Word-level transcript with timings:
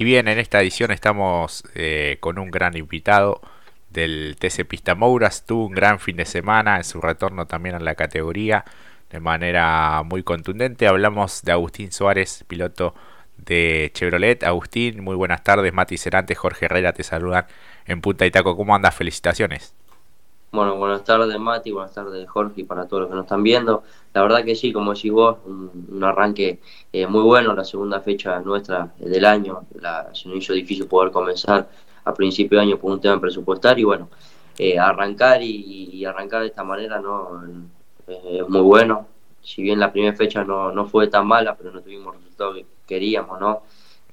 Y 0.00 0.04
bien, 0.04 0.28
en 0.28 0.38
esta 0.38 0.60
edición 0.60 0.92
estamos 0.92 1.64
eh, 1.74 2.18
con 2.20 2.38
un 2.38 2.52
gran 2.52 2.76
invitado 2.76 3.40
del 3.90 4.36
TC 4.38 4.64
Pista 4.64 4.94
Mouras. 4.94 5.44
Tuvo 5.44 5.66
un 5.66 5.74
gran 5.74 5.98
fin 5.98 6.16
de 6.16 6.24
semana 6.24 6.76
en 6.76 6.84
su 6.84 7.00
retorno 7.00 7.48
también 7.48 7.74
a 7.74 7.80
la 7.80 7.96
categoría 7.96 8.64
de 9.10 9.18
manera 9.18 10.04
muy 10.04 10.22
contundente. 10.22 10.86
Hablamos 10.86 11.42
de 11.42 11.50
Agustín 11.50 11.90
Suárez, 11.90 12.44
piloto 12.46 12.94
de 13.38 13.90
Chevrolet. 13.92 14.44
Agustín, 14.44 15.02
muy 15.02 15.16
buenas 15.16 15.42
tardes. 15.42 15.72
Mati 15.72 15.98
Cerante, 15.98 16.36
Jorge 16.36 16.66
Herrera 16.66 16.92
te 16.92 17.02
saludan 17.02 17.46
en 17.86 18.00
Punta 18.00 18.24
Itaco. 18.24 18.56
¿Cómo 18.56 18.76
andas? 18.76 18.94
Felicitaciones. 18.94 19.74
Bueno, 20.50 20.76
buenas 20.76 21.04
tardes 21.04 21.38
Mati, 21.38 21.72
buenas 21.72 21.92
tardes 21.92 22.26
Jorge 22.26 22.62
y 22.62 22.64
para 22.64 22.86
todos 22.88 23.02
los 23.02 23.10
que 23.10 23.16
nos 23.16 23.24
están 23.26 23.42
viendo. 23.42 23.82
La 24.14 24.22
verdad 24.22 24.44
que 24.44 24.54
sí, 24.54 24.72
como 24.72 24.94
decís 24.94 25.12
vos, 25.12 25.36
un, 25.44 26.02
arranque 26.02 26.60
eh, 26.90 27.06
muy 27.06 27.20
bueno, 27.22 27.54
la 27.54 27.64
segunda 27.64 28.00
fecha 28.00 28.40
nuestra 28.40 28.94
del 28.98 29.26
año, 29.26 29.66
la, 29.74 30.08
se 30.14 30.26
nos 30.28 30.38
hizo 30.38 30.54
difícil 30.54 30.86
poder 30.86 31.12
comenzar 31.12 31.68
a 32.02 32.14
principio 32.14 32.58
de 32.58 32.64
año 32.64 32.78
por 32.78 32.92
un 32.92 33.00
tema 33.00 33.20
presupuestario 33.20 33.82
y 33.82 33.84
bueno, 33.84 34.08
eh, 34.56 34.78
arrancar 34.78 35.42
y, 35.42 36.02
arrancar 36.06 36.40
de 36.40 36.46
esta 36.48 36.64
manera 36.64 36.98
no 36.98 37.42
es 38.06 38.48
muy 38.48 38.62
bueno. 38.62 39.06
Si 39.42 39.62
bien 39.62 39.78
la 39.78 39.92
primera 39.92 40.16
fecha 40.16 40.44
no, 40.44 40.72
no 40.72 40.86
fue 40.86 41.08
tan 41.08 41.26
mala, 41.26 41.56
pero 41.56 41.72
no 41.72 41.82
tuvimos 41.82 42.14
el 42.14 42.22
resultado 42.22 42.54
que 42.54 42.66
queríamos, 42.86 43.38
¿no? 43.38 43.62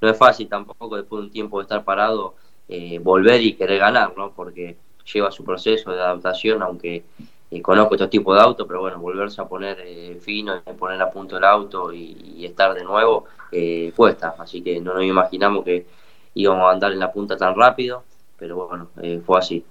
No 0.02 0.10
es 0.10 0.18
fácil 0.18 0.50
tampoco 0.50 0.98
después 0.98 1.22
de 1.22 1.28
un 1.28 1.32
tiempo 1.32 1.60
de 1.60 1.64
estar 1.64 1.84
parado 1.86 2.36
eh, 2.68 3.00
volver 3.00 3.42
y 3.42 3.54
querer 3.54 3.80
ganar, 3.80 4.14
¿no? 4.18 4.32
Porque 4.32 4.78
lleva 5.14 5.32
su 5.32 5.44
proceso 5.44 5.92
de 5.92 6.02
adaptación, 6.02 6.62
aunque 6.62 7.04
eh, 7.52 7.62
conozco 7.62 7.96
estos 7.96 8.10
tipos 8.10 8.36
de 8.36 8.44
autos, 8.44 8.68
pero 8.68 8.82
bueno, 8.82 9.00
volverse 9.00 9.42
a 9.42 9.46
poner 9.46 9.78
eh, 9.82 10.18
fino, 10.22 10.62
poner 10.78 11.02
a 11.02 11.12
punto 11.12 11.38
el 11.38 11.44
auto 11.44 11.94
y, 11.94 12.46
estar 12.46 12.74
de 12.74 12.84
nuevo, 12.84 13.26
eh, 13.52 13.92
cuesta. 13.96 14.36
Así 14.40 14.62
que 14.62 14.80
no 14.80 14.94
nos 14.94 15.04
imaginamos 15.04 15.64
que 15.64 15.86
íbamos 16.34 16.68
a 16.68 16.72
andar 16.72 16.92
en 16.92 17.00
la 17.00 17.12
punta 17.12 17.38
tan 17.38 17.56
rápido, 17.56 18.04
pero 18.38 18.68
bueno, 18.68 18.90
fue 19.26 19.40
así. 19.40 19.66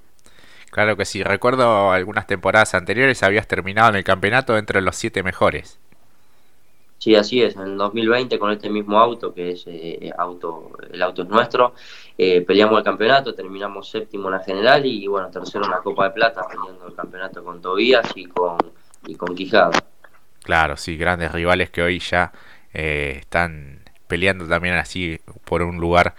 Claro 0.71 0.97
que 0.97 1.05
sí, 1.05 1.23
recuerdo 1.23 1.93
algunas 1.93 2.27
temporadas 2.27 2.75
anteriores 2.75 3.23
habías 3.23 3.47
terminado 3.47 3.91
en 3.91 3.97
el 3.97 4.05
campeonato 4.05 4.57
entre 4.57 4.81
los 4.81 4.97
siete 4.97 5.23
mejores. 5.23 5.79
Sí, 7.05 7.15
así 7.15 7.43
es. 7.43 7.55
En 7.55 7.61
el 7.65 7.77
2020 7.77 8.39
con 8.39 8.51
este 8.51 8.71
mismo 8.71 8.99
auto, 8.99 9.35
que 9.35 9.51
es 9.51 9.65
eh, 9.67 10.11
auto, 10.17 10.71
el 10.91 11.03
auto 11.03 11.25
es 11.25 11.29
nuestro, 11.29 11.75
eh, 12.17 12.41
peleamos 12.41 12.79
el 12.79 12.83
campeonato, 12.83 13.35
terminamos 13.35 13.91
séptimo 13.91 14.29
en 14.29 14.37
la 14.37 14.41
general 14.41 14.87
y 14.87 15.07
bueno, 15.07 15.31
tercero 15.31 15.67
en 15.67 15.73
la 15.73 15.83
Copa 15.83 16.05
de 16.05 16.13
Plata, 16.13 16.41
peleando 16.49 16.89
el 16.89 16.95
campeonato 16.95 17.45
con 17.45 17.61
Tobías 17.61 18.11
y 18.15 18.25
con, 18.25 18.57
y 19.07 19.17
con 19.17 19.35
Quijada. 19.35 19.85
Claro, 20.45 20.79
sí, 20.79 20.97
grandes 20.97 21.31
rivales 21.31 21.69
que 21.69 21.83
hoy 21.83 21.99
ya 21.99 22.33
eh, 22.73 23.17
están 23.21 23.81
peleando 24.07 24.49
también 24.49 24.77
así 24.77 25.21
por 25.45 25.61
un 25.61 25.77
lugar 25.77 26.15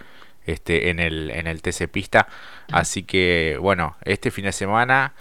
este 0.45 0.91
en 0.91 0.99
el 0.99 1.31
en 1.31 1.47
el 1.47 1.63
TC 1.63 1.87
Pista. 1.87 2.27
Así 2.71 3.01
que 3.01 3.57
bueno, 3.59 3.95
este 4.03 4.29
fin 4.29 4.45
de 4.45 4.51
semana 4.51 5.15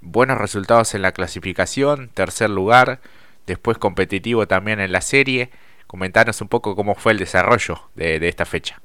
buenos 0.00 0.38
resultados 0.38 0.94
en 0.94 1.02
la 1.02 1.10
clasificación, 1.10 2.08
tercer 2.14 2.50
lugar, 2.50 3.00
después 3.48 3.78
competitivo 3.78 4.46
también 4.46 4.78
en 4.78 4.92
la 4.92 5.00
serie. 5.00 5.50
Comentarnos 5.88 6.40
un 6.40 6.48
poco 6.48 6.76
cómo 6.76 6.94
fue 6.94 7.12
el 7.12 7.18
desarrollo 7.18 7.80
de, 7.96 8.28
esta 8.28 8.44
fecha. 8.44 8.80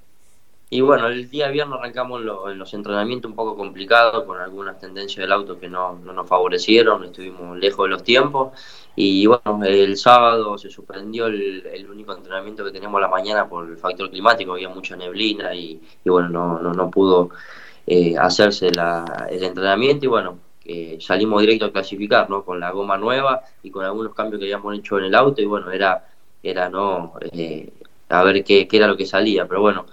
Y 0.69 0.81
bueno, 0.81 1.07
el 1.07 1.29
día 1.29 1.49
viernes 1.49 1.77
arrancamos 1.77 2.21
en 2.21 2.57
los 2.57 2.73
entrenamientos 2.73 3.29
un 3.29 3.35
poco 3.35 3.55
complicados, 3.55 4.23
con 4.23 4.39
algunas 4.39 4.79
tendencias 4.79 5.21
del 5.23 5.31
auto 5.31 5.59
que 5.59 5.69
no, 5.69 5.99
nos 5.99 6.27
favorecieron, 6.27 7.03
estuvimos 7.03 7.55
lejos 7.59 7.85
de 7.85 7.89
los 7.89 8.03
tiempos. 8.03 8.57
Y 8.95 9.27
bueno, 9.27 9.63
el 9.65 9.97
sábado 9.97 10.57
se 10.57 10.71
suspendió 10.71 11.27
el, 11.27 11.87
único 11.91 12.15
entrenamiento 12.15 12.63
que 12.63 12.71
teníamos 12.71 13.01
la 13.01 13.07
mañana 13.07 13.47
por 13.47 13.69
el 13.69 13.77
factor 13.77 14.09
climático, 14.09 14.53
había 14.53 14.69
mucha 14.69 14.95
neblina 14.95 15.53
y, 15.53 15.79
bueno, 16.05 16.29
no, 16.29 16.73
no, 16.73 16.89
pudo 16.89 17.29
eh, 17.85 18.15
hacerse 18.17 18.69
el 18.69 19.43
entrenamiento. 19.43 20.05
Y 20.05 20.09
bueno, 20.09 20.39
salimos 20.99 21.41
directo 21.41 21.65
a 21.65 21.71
clasificar, 21.71 22.29
¿no? 22.29 22.43
Con 22.43 22.59
la 22.59 22.71
goma 22.71 22.97
nueva 22.97 23.43
y 23.63 23.69
con 23.69 23.83
algunos 23.83 24.13
cambios 24.13 24.39
que 24.39 24.45
habíamos 24.45 24.77
hecho 24.77 24.97
en 24.97 25.05
el 25.05 25.15
auto 25.15 25.41
y 25.41 25.45
bueno, 25.45 25.71
era, 25.71 26.05
era 26.41 26.69
¿no? 26.69 27.13
Eh, 27.31 27.69
a 28.09 28.23
ver 28.23 28.43
qué, 28.43 28.67
era 28.71 28.87
lo 28.87 28.97
que 28.97 29.05
salía, 29.05 29.47
pero 29.47 29.61
bueno, 29.61 29.85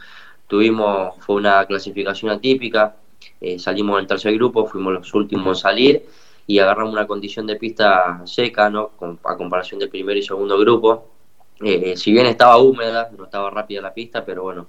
tuvimos, 0.46 1.16
fue 1.20 1.36
una 1.36 1.64
clasificación 1.66 2.30
atípica, 2.30 2.96
eh, 3.40 3.58
salimos 3.58 3.94
en 3.94 4.00
el 4.02 4.06
tercer 4.06 4.34
grupo, 4.34 4.66
fuimos 4.66 4.92
los 4.92 5.14
últimos 5.14 5.58
en 5.58 5.62
salir 5.62 6.06
y 6.46 6.58
agarramos 6.58 6.92
una 6.92 7.06
condición 7.06 7.46
de 7.46 7.56
pista 7.56 8.22
seca, 8.26 8.68
¿no? 8.68 8.90
a 9.24 9.36
comparación 9.36 9.80
del 9.80 9.88
primer 9.88 10.16
y 10.16 10.22
segundo 10.22 10.58
grupo. 10.58 11.08
Eh, 11.62 11.96
si 11.96 12.12
bien 12.12 12.26
estaba 12.26 12.58
húmeda, 12.58 13.10
no 13.16 13.24
estaba 13.24 13.50
rápida 13.50 13.80
la 13.80 13.94
pista, 13.94 14.24
pero 14.24 14.42
bueno, 14.42 14.68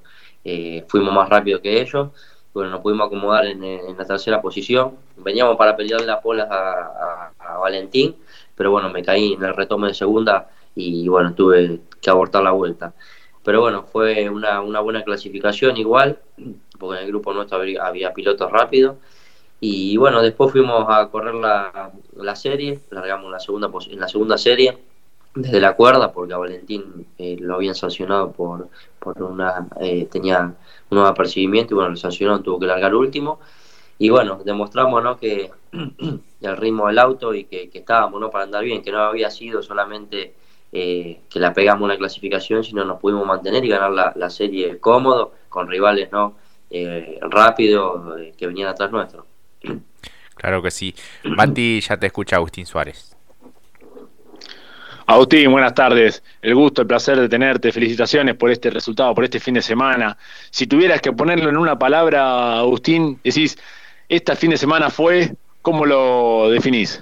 fuimos 0.88 1.13
más 1.13 1.29
rápido 1.29 1.61
que 1.61 1.81
ellos 1.81 2.09
bueno, 2.53 2.69
nos 2.69 2.81
pudimos 2.81 3.07
acomodar 3.07 3.45
en, 3.45 3.62
la 3.97 4.06
tercera 4.06 4.41
posición. 4.41 4.97
Veníamos 5.17 5.56
para 5.57 5.75
pelear 5.75 6.01
las 6.01 6.22
polas 6.22 6.47
a, 6.50 7.31
Valentín, 7.59 8.16
pero 8.56 8.72
bueno, 8.72 8.89
me 8.89 9.03
caí 9.03 9.34
en 9.34 9.44
el 9.44 9.56
retome 9.56 9.89
de 9.89 9.94
segunda 9.94 10.50
y 10.73 11.07
bueno, 11.07 11.35
tuve 11.35 11.81
que 12.01 12.09
abortar 12.09 12.41
la 12.41 12.51
vuelta. 12.51 12.94
Pero 13.44 13.61
bueno, 13.61 13.84
fue 13.84 14.28
una, 14.29 14.59
buena 14.59 15.03
clasificación 15.03 15.78
igual, 15.78 16.17
porque 16.79 17.00
en 17.00 17.06
el 17.06 17.11
grupo 17.11 17.34
nuestro 17.34 17.59
había, 17.59 18.13
pilotos 18.13 18.51
rápidos. 18.51 18.97
Y 19.59 19.95
bueno, 19.97 20.23
después 20.23 20.51
fuimos 20.51 20.85
a 20.90 21.07
correr 21.09 21.35
la, 21.35 22.35
serie, 22.35 22.79
largamos 22.90 23.25
en 23.25 23.31
la 23.31 23.40
segunda, 23.40 23.69
en 23.90 24.00
la 24.00 24.07
segunda 24.07 24.38
serie 24.40 24.79
desde 25.33 25.59
la 25.61 25.75
cuerda, 25.75 26.11
porque 26.11 26.33
a 26.33 26.37
Valentín 26.37 27.07
eh, 27.17 27.37
lo 27.39 27.55
habían 27.55 27.75
sancionado 27.75 28.31
por, 28.31 28.69
por 28.99 29.21
una, 29.23 29.67
eh, 29.79 30.07
tenía 30.11 30.39
un 30.41 30.55
nuevo 30.89 31.07
apercibimiento 31.07 31.73
y 31.73 31.75
bueno, 31.75 31.91
lo 31.91 31.95
sancionó, 31.95 32.41
tuvo 32.41 32.59
que 32.59 32.65
largar 32.65 32.93
último. 32.95 33.39
Y 33.97 34.09
bueno, 34.09 34.41
demostramos 34.43 35.03
¿no? 35.03 35.17
que 35.17 35.51
el 36.41 36.57
ritmo 36.57 36.87
del 36.87 36.99
auto 36.99 37.33
y 37.33 37.45
que, 37.45 37.69
estábamos 37.73 38.19
¿no? 38.19 38.29
para 38.29 38.43
andar 38.45 38.63
bien, 38.63 38.81
que 38.81 38.91
no 38.91 38.99
había 38.99 39.29
sido 39.29 39.61
solamente 39.61 40.33
eh, 40.71 41.21
que 41.29 41.39
la 41.39 41.53
pegamos 41.53 41.83
una 41.83 41.97
clasificación, 41.97 42.63
sino 42.63 42.83
nos 42.83 42.99
pudimos 42.99 43.25
mantener 43.25 43.63
y 43.63 43.69
ganar 43.69 43.91
la, 43.91 44.13
la 44.15 44.29
serie 44.29 44.79
cómodo, 44.79 45.33
con 45.49 45.67
rivales 45.67 46.11
no 46.11 46.35
rápidos 47.21 48.17
que 48.37 48.47
venían 48.47 48.69
atrás 48.69 48.91
nuestro. 48.91 49.25
Claro 50.33 50.63
que 50.63 50.71
sí. 50.71 50.95
Mati, 51.23 51.81
ya 51.81 51.97
te 51.97 52.07
escucha 52.07 52.37
Agustín 52.37 52.65
Suárez. 52.65 53.15
Agustín, 55.06 55.51
buenas 55.51 55.73
tardes. 55.73 56.23
El 56.41 56.56
gusto, 56.56 56.81
el 56.81 56.88
placer 56.88 57.19
de 57.19 57.28
tenerte. 57.28 57.72
Felicitaciones 57.72 58.35
por 58.35 58.51
este 58.51 58.69
resultado, 58.69 59.13
por 59.16 59.23
este 59.23 59.39
fin 59.39 59.56
de 59.56 59.62
semana. 59.62 60.17
Si 60.50 60.67
tuvieras 60.67 61.01
que 61.01 61.12
ponerlo 61.12 61.50
en 61.50 61.57
una 61.57 61.78
palabra, 61.78 62.59
Agustín, 62.59 63.19
decís, 63.23 63.57
este 64.07 64.35
fin 64.35 64.51
de 64.51 64.57
semana 64.57 64.90
fue, 64.90 65.35
¿cómo 65.61 65.85
lo 65.85 66.50
definís? 66.50 67.01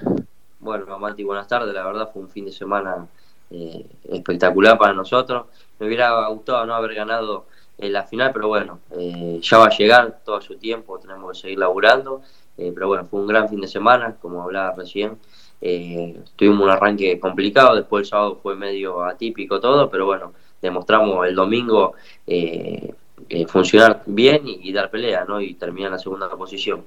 Bueno, 0.60 0.98
Mati, 1.00 1.24
buenas 1.24 1.48
tardes. 1.48 1.74
La 1.74 1.84
verdad 1.84 2.10
fue 2.12 2.22
un 2.22 2.30
fin 2.30 2.46
de 2.46 2.52
semana 2.52 3.08
eh, 3.52 3.86
espectacular 4.10 4.78
para 4.78 4.94
nosotros. 4.94 5.48
Me 5.80 5.88
hubiera 5.88 6.28
gustado 6.28 6.66
no 6.66 6.76
haber 6.76 6.94
ganado 6.96 7.48
en 7.78 7.94
la 7.94 8.04
final, 8.04 8.32
pero 8.34 8.48
bueno, 8.48 8.80
eh, 8.92 9.40
ya 9.42 9.58
va 9.58 9.66
a 9.68 9.70
llegar 9.70 10.20
todo 10.26 10.42
su 10.42 10.56
tiempo, 10.58 11.00
tenemos 11.00 11.32
que 11.34 11.42
seguir 11.42 11.60
laburando. 11.60 12.22
Eh, 12.58 12.72
pero 12.74 12.90
bueno, 12.90 13.06
fue 13.06 13.22
un 13.22 13.28
gran 13.28 13.48
fin 13.48 13.62
de 13.62 13.68
semana, 13.68 14.16
como 14.22 14.44
hablaba 14.44 14.74
recién. 14.76 15.18
Eh, 15.62 16.16
tuvimos 16.36 16.62
un 16.62 16.70
arranque 16.70 17.20
complicado, 17.20 17.76
después 17.76 18.04
el 18.04 18.10
sábado 18.10 18.40
fue 18.42 18.56
medio 18.56 19.04
atípico 19.04 19.60
todo, 19.60 19.90
pero 19.90 20.06
bueno, 20.06 20.34
demostramos 20.62 21.28
el 21.28 21.36
domingo 21.36 21.96
eh, 22.26 22.94
eh, 23.28 23.46
funcionar 23.46 24.04
bien 24.06 24.42
y, 24.46 24.72
dar 24.72 24.90
pelea, 24.90 25.26
¿no? 25.28 25.42
Y 25.42 25.56
terminar 25.56 25.88
en 25.88 25.94
la 25.94 26.00
segunda 26.00 26.30
posición. 26.30 26.84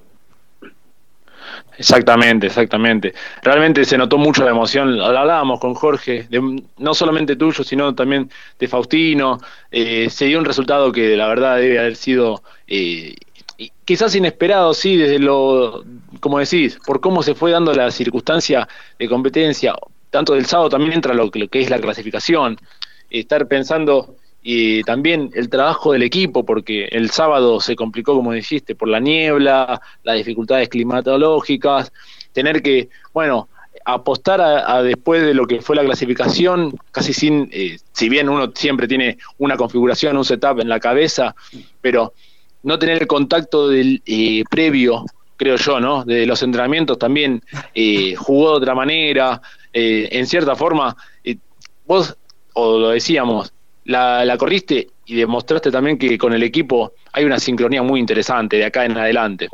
Exactamente, 1.77 2.47
exactamente. 2.47 3.13
Realmente 3.41 3.83
se 3.83 3.97
notó 3.97 4.17
mucho 4.17 4.43
la 4.43 4.51
emoción. 4.51 4.99
Hablábamos 5.01 5.59
con 5.59 5.73
Jorge, 5.73 6.27
no 6.77 6.93
solamente 6.93 7.35
tuyo, 7.35 7.63
sino 7.63 7.93
también 7.93 8.29
de 8.57 8.67
Faustino. 8.67 9.39
se 9.71 10.25
dio 10.25 10.39
un 10.39 10.45
resultado 10.45 10.91
que 10.91 11.17
la 11.17 11.27
verdad 11.27 11.57
debe 11.57 11.79
haber 11.79 11.95
sido 11.95 12.41
quizás 13.85 14.15
inesperado, 14.15 14.73
sí, 14.73 14.97
desde 14.97 15.19
lo, 15.19 15.83
como 16.23 16.39
decís, 16.39 16.79
por 16.85 17.01
cómo 17.01 17.21
se 17.21 17.35
fue 17.35 17.51
dando 17.51 17.73
la 17.73 17.91
circunstancia 17.91 18.65
de 18.97 19.09
competencia, 19.09 19.75
tanto 20.09 20.35
del 20.35 20.45
sábado 20.45 20.69
también 20.69 20.93
entra 20.93 21.13
lo, 21.13 21.29
que 21.29 21.49
es 21.59 21.69
la 21.69 21.79
clasificación, 21.79 22.57
estar 23.09 23.45
pensando 23.49 24.15
y 24.41 24.83
también 24.83 25.31
el 25.33 25.49
trabajo 25.49 25.91
del 25.91 26.01
equipo, 26.01 26.45
porque 26.45 26.85
el 26.85 27.09
sábado 27.09 27.59
se 27.59 27.75
complicó, 27.75 28.15
como 28.15 28.31
dijiste, 28.31 28.73
por 28.73 28.87
la 28.87 29.01
niebla, 29.01 29.81
las 30.03 30.15
dificultades 30.15 30.69
climatológicas, 30.69 31.91
tener 32.31 32.63
que, 32.63 32.87
bueno, 33.13 33.49
apostar 33.83 34.39
a, 34.39 34.81
después 34.81 35.23
de 35.23 35.33
lo 35.33 35.45
que 35.45 35.61
fue 35.61 35.75
la 35.75 35.83
clasificación, 35.83 36.73
casi 36.93 37.11
sin, 37.11 37.49
eh, 37.51 37.79
si 37.91 38.07
bien 38.07 38.29
uno 38.29 38.49
siempre 38.55 38.87
tiene 38.87 39.17
una 39.39 39.57
configuración, 39.57 40.15
un 40.15 40.23
setup 40.23 40.61
en 40.61 40.69
la 40.69 40.79
cabeza, 40.79 41.35
pero 41.81 42.13
no 42.61 42.79
tener 42.79 43.01
el 43.01 43.07
contacto 43.07 43.67
del 43.67 44.01
eh, 44.05 44.45
previo, 44.49 45.03
creo 45.37 45.55
yo, 45.55 45.79
¿no? 45.79 46.03
De 46.03 46.25
los 46.25 46.41
entrenamientos 46.43 46.97
también 46.97 47.41
eh, 47.73 48.15
jugó 48.15 48.51
de 48.51 48.57
otra 48.57 48.75
manera, 48.75 49.41
eh, 49.71 50.09
en 50.11 50.27
cierta 50.27 50.55
forma, 50.55 50.95
vos, 51.85 52.15
o 52.53 52.79
lo 52.79 52.89
decíamos, 52.89 53.53
la, 53.85 54.35
corriste 54.37 54.87
y 55.05 55.15
demostraste 55.15 55.71
también 55.71 55.97
que 55.97 56.17
con 56.17 56.33
el 56.33 56.43
equipo 56.43 56.93
hay 57.11 57.25
una 57.25 57.39
sincronía 57.39 57.83
muy 57.83 57.99
interesante 57.99 58.57
de 58.57 58.65
acá 58.65 58.85
en 58.85 58.97
adelante. 58.97 59.49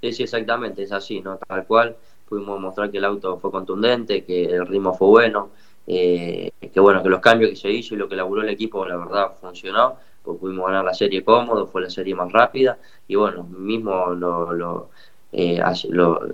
Sí, 0.00 0.12
sí, 0.12 0.22
exactamente, 0.24 0.82
es 0.82 0.92
así, 0.92 1.20
¿no? 1.20 1.38
Tal 1.38 1.66
cual, 1.66 1.96
pudimos 2.28 2.60
mostrar 2.60 2.90
que 2.90 2.98
el 2.98 3.04
auto 3.04 3.38
fue 3.38 3.50
contundente, 3.50 4.24
que 4.24 4.44
el 4.44 4.66
ritmo 4.66 4.94
fue 4.94 5.08
bueno, 5.08 5.50
eh, 5.86 6.50
que 6.72 6.80
bueno, 6.80 7.02
que 7.02 7.08
los 7.08 7.20
cambios 7.20 7.50
que 7.50 7.56
se 7.56 7.70
hizo 7.70 7.94
y 7.94 7.98
lo 7.98 8.08
que 8.08 8.16
laburó 8.16 8.42
el 8.42 8.48
equipo, 8.48 8.84
la 8.86 8.96
verdad, 8.96 9.32
funcionó, 9.40 9.96
pues 10.26 10.38
pudimos 10.38 10.66
ganar 10.66 10.84
la 10.84 10.92
serie 10.94 11.24
cómodo, 11.24 11.66
fue 11.66 11.82
la 11.82 11.90
serie 11.90 12.14
más 12.14 12.30
rápida, 12.32 12.78
y 13.08 13.14
bueno, 13.14 13.44
mismo 13.44 14.08
lo, 14.08 14.52
lo, 14.52 14.90
eh, 15.32 15.62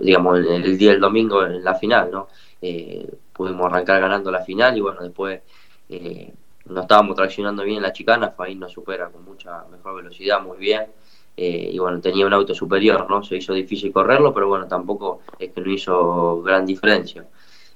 digamos, 0.01 0.39
el, 0.39 0.77
día 0.77 0.91
del 0.91 0.99
domingo 0.99 1.45
en 1.45 1.63
la 1.63 1.75
final, 1.75 2.11
¿no? 2.11 2.27
Eh, 2.61 3.07
pudimos 3.33 3.67
arrancar 3.67 4.01
ganando 4.01 4.31
la 4.31 4.41
final 4.41 4.77
y 4.77 4.81
bueno, 4.81 5.01
después 5.01 5.41
eh, 5.89 6.33
no 6.65 6.81
estábamos 6.81 7.15
traccionando 7.15 7.63
bien 7.63 7.81
la 7.81 7.91
chicana, 7.93 8.31
Faín 8.31 8.59
nos 8.59 8.71
supera 8.71 9.09
con 9.09 9.25
mucha 9.25 9.65
mejor 9.71 9.95
velocidad, 9.95 10.41
muy 10.41 10.57
bien. 10.57 10.87
Eh, 11.35 11.71
y 11.73 11.79
bueno, 11.79 11.99
tenía 11.99 12.25
un 12.27 12.33
auto 12.33 12.53
superior, 12.53 13.09
¿no? 13.09 13.23
Se 13.23 13.35
hizo 13.37 13.53
difícil 13.53 13.91
correrlo, 13.91 14.33
pero 14.33 14.47
bueno, 14.47 14.67
tampoco 14.67 15.21
es 15.39 15.51
que 15.51 15.61
no 15.61 15.71
hizo 15.71 16.41
gran 16.43 16.65
diferencia. 16.65 17.25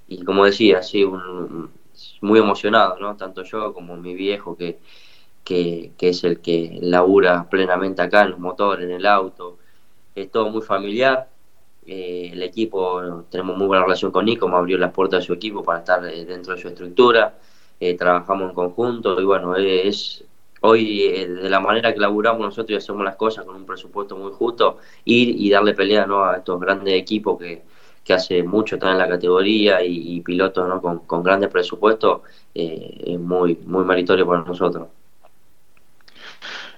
Y 0.08 0.24
como 0.24 0.46
decía, 0.46 0.84
sí, 0.84 1.04
un, 1.04 1.72
muy 2.22 2.40
emocionado, 2.40 3.00
¿no? 3.00 3.16
Tanto 3.18 3.44
yo 3.44 3.74
como 3.74 3.98
mi 3.98 4.14
viejo, 4.14 4.56
que, 4.56 4.80
que, 5.48 5.94
es 6.00 6.24
el 6.26 6.42
que 6.42 6.78
labura 6.82 7.48
plenamente 7.50 8.02
acá 8.02 8.24
en 8.24 8.32
los 8.32 8.40
motores, 8.40 8.86
en 8.86 8.92
el 8.92 9.06
auto. 9.06 9.58
Es 10.14 10.30
todo 10.30 10.50
muy 10.50 10.62
familiar. 10.62 11.30
Eh, 11.86 12.32
el 12.34 12.44
equipo, 12.44 13.24
tenemos 13.30 13.56
muy 13.58 13.68
buena 13.68 13.84
relación 13.84 14.12
con 14.12 14.26
Nico, 14.26 14.50
me 14.50 14.58
abrió 14.58 14.78
las 14.78 14.92
puertas 14.92 15.22
de 15.22 15.28
su 15.28 15.34
equipo 15.34 15.64
para 15.64 15.80
estar 15.80 16.06
eh, 16.06 16.26
dentro 16.26 16.54
de 16.54 16.62
su 16.62 16.68
estructura. 16.68 17.36
Eh, 17.80 17.96
trabajamos 17.96 18.50
en 18.50 18.56
conjunto 18.56 19.22
y 19.22 19.24
bueno, 19.24 19.56
es 19.56 20.26
hoy 20.62 21.08
de 21.10 21.50
la 21.50 21.62
manera 21.62 21.94
que 21.94 22.00
laburamos 22.00 22.42
nosotros 22.42 22.72
y 22.72 22.76
hacemos 22.76 23.06
las 23.06 23.16
cosas 23.16 23.46
con 23.46 23.56
un 23.56 23.66
presupuesto 23.66 24.18
muy 24.18 24.34
justo, 24.34 24.80
ir 25.06 25.30
y 25.30 25.50
darle 25.50 25.74
pelea 25.76 26.06
¿no? 26.06 26.26
a 26.26 26.38
estos 26.38 26.60
grandes 26.60 26.94
equipos 26.96 27.40
que, 27.40 27.64
hace 28.14 28.42
mucho 28.42 28.76
están 28.76 28.94
en 28.94 29.00
la 29.00 29.08
categoría 29.08 29.84
y, 29.84 30.22
pilotos 30.22 30.68
¿no? 30.68 30.82
con, 30.82 31.24
grandes 31.24 31.50
presupuestos, 31.50 32.22
es 32.54 33.20
muy, 33.20 33.58
muy 33.66 33.84
meritorio 33.84 34.26
para 34.26 34.44
nosotros. 34.44 34.88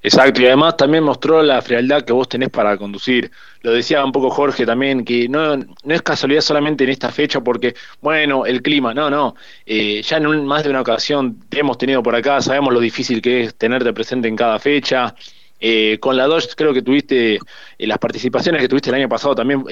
Exacto, 0.01 0.41
y 0.41 0.45
además 0.45 0.77
también 0.77 1.03
mostró 1.03 1.43
la 1.43 1.61
frialdad 1.61 2.03
que 2.03 2.13
vos 2.13 2.29
tenés 2.29 2.49
para 2.49 2.77
conducir. 2.77 3.31
Lo 3.61 3.73
decía 3.73 4.03
un 4.03 4.11
poco 4.11 4.29
Jorge 4.29 4.65
también, 4.65 5.03
que 5.03 5.27
no, 5.27 5.57
no 5.57 5.93
es 5.93 6.01
casualidad 6.01 6.41
solamente 6.41 6.85
en 6.85 6.91
esta 6.91 7.11
fecha 7.11 7.41
porque, 7.41 7.75
bueno, 8.01 8.45
el 8.45 8.61
clima, 8.61 8.93
no, 8.93 9.09
no. 9.09 9.35
Eh, 9.65 10.01
ya 10.01 10.17
en 10.17 10.45
más 10.45 10.63
de 10.63 10.69
una 10.69 10.81
ocasión 10.81 11.39
te 11.49 11.59
hemos 11.59 11.77
tenido 11.77 12.01
por 12.01 12.15
acá, 12.15 12.41
sabemos 12.41 12.73
lo 12.73 12.79
difícil 12.79 13.21
que 13.21 13.43
es 13.43 13.55
tenerte 13.55 13.91
presente 13.93 14.27
en 14.29 14.35
cada 14.37 14.57
fecha. 14.59 15.13
Eh, 15.59 15.97
con 15.99 16.15
la 16.15 16.25
Dodge 16.25 16.55
creo 16.55 16.73
que 16.73 16.81
tuviste 16.81 17.35
eh, 17.35 17.39
las 17.79 17.97
participaciones 17.97 18.61
que 18.61 18.69
tuviste 18.69 18.91
el 18.91 18.95
año 18.95 19.09
pasado 19.09 19.35
también, 19.35 19.65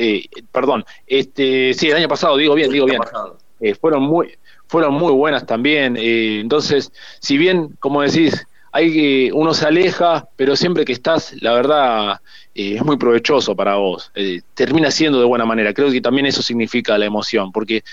perdón, 0.52 0.84
este, 1.06 1.74
sí, 1.74 1.90
el 1.90 1.96
año 1.96 2.10
pasado, 2.10 2.36
digo 2.36 2.56
bien, 2.56 2.70
digo 2.70 2.86
bien, 2.86 3.00
fueron 3.80 4.04
muy, 4.04 4.38
fueron 4.68 4.94
muy 4.96 5.14
buenas 5.14 5.46
también. 5.46 5.96
entonces, 5.96 6.92
si 7.22 7.38
bien, 7.38 7.78
como 7.80 8.02
decís, 8.02 8.46
hay 8.72 9.32
uno 9.32 9.54
se 9.54 9.66
aleja, 9.66 10.28
pero 10.36 10.56
siempre 10.56 10.86
que 10.86 10.94
estás, 10.94 11.36
la 11.42 11.54
verdad, 11.54 12.22
eh, 12.54 12.76
es 12.76 12.84
muy 12.84 12.98
provechoso 12.98 13.56
para 13.56 13.76
vos. 13.76 14.12
Eh, 14.16 14.42
termina 14.54 14.92
siendo 14.92 15.20
de 15.20 15.26
buena 15.26 15.46
manera. 15.46 15.74
Creo 15.74 15.92
que 15.92 16.02
también 16.02 16.26
eso 16.26 16.42
significa 16.42 16.98
la 16.98 17.06
emoción, 17.06 17.52
porque 17.52 17.84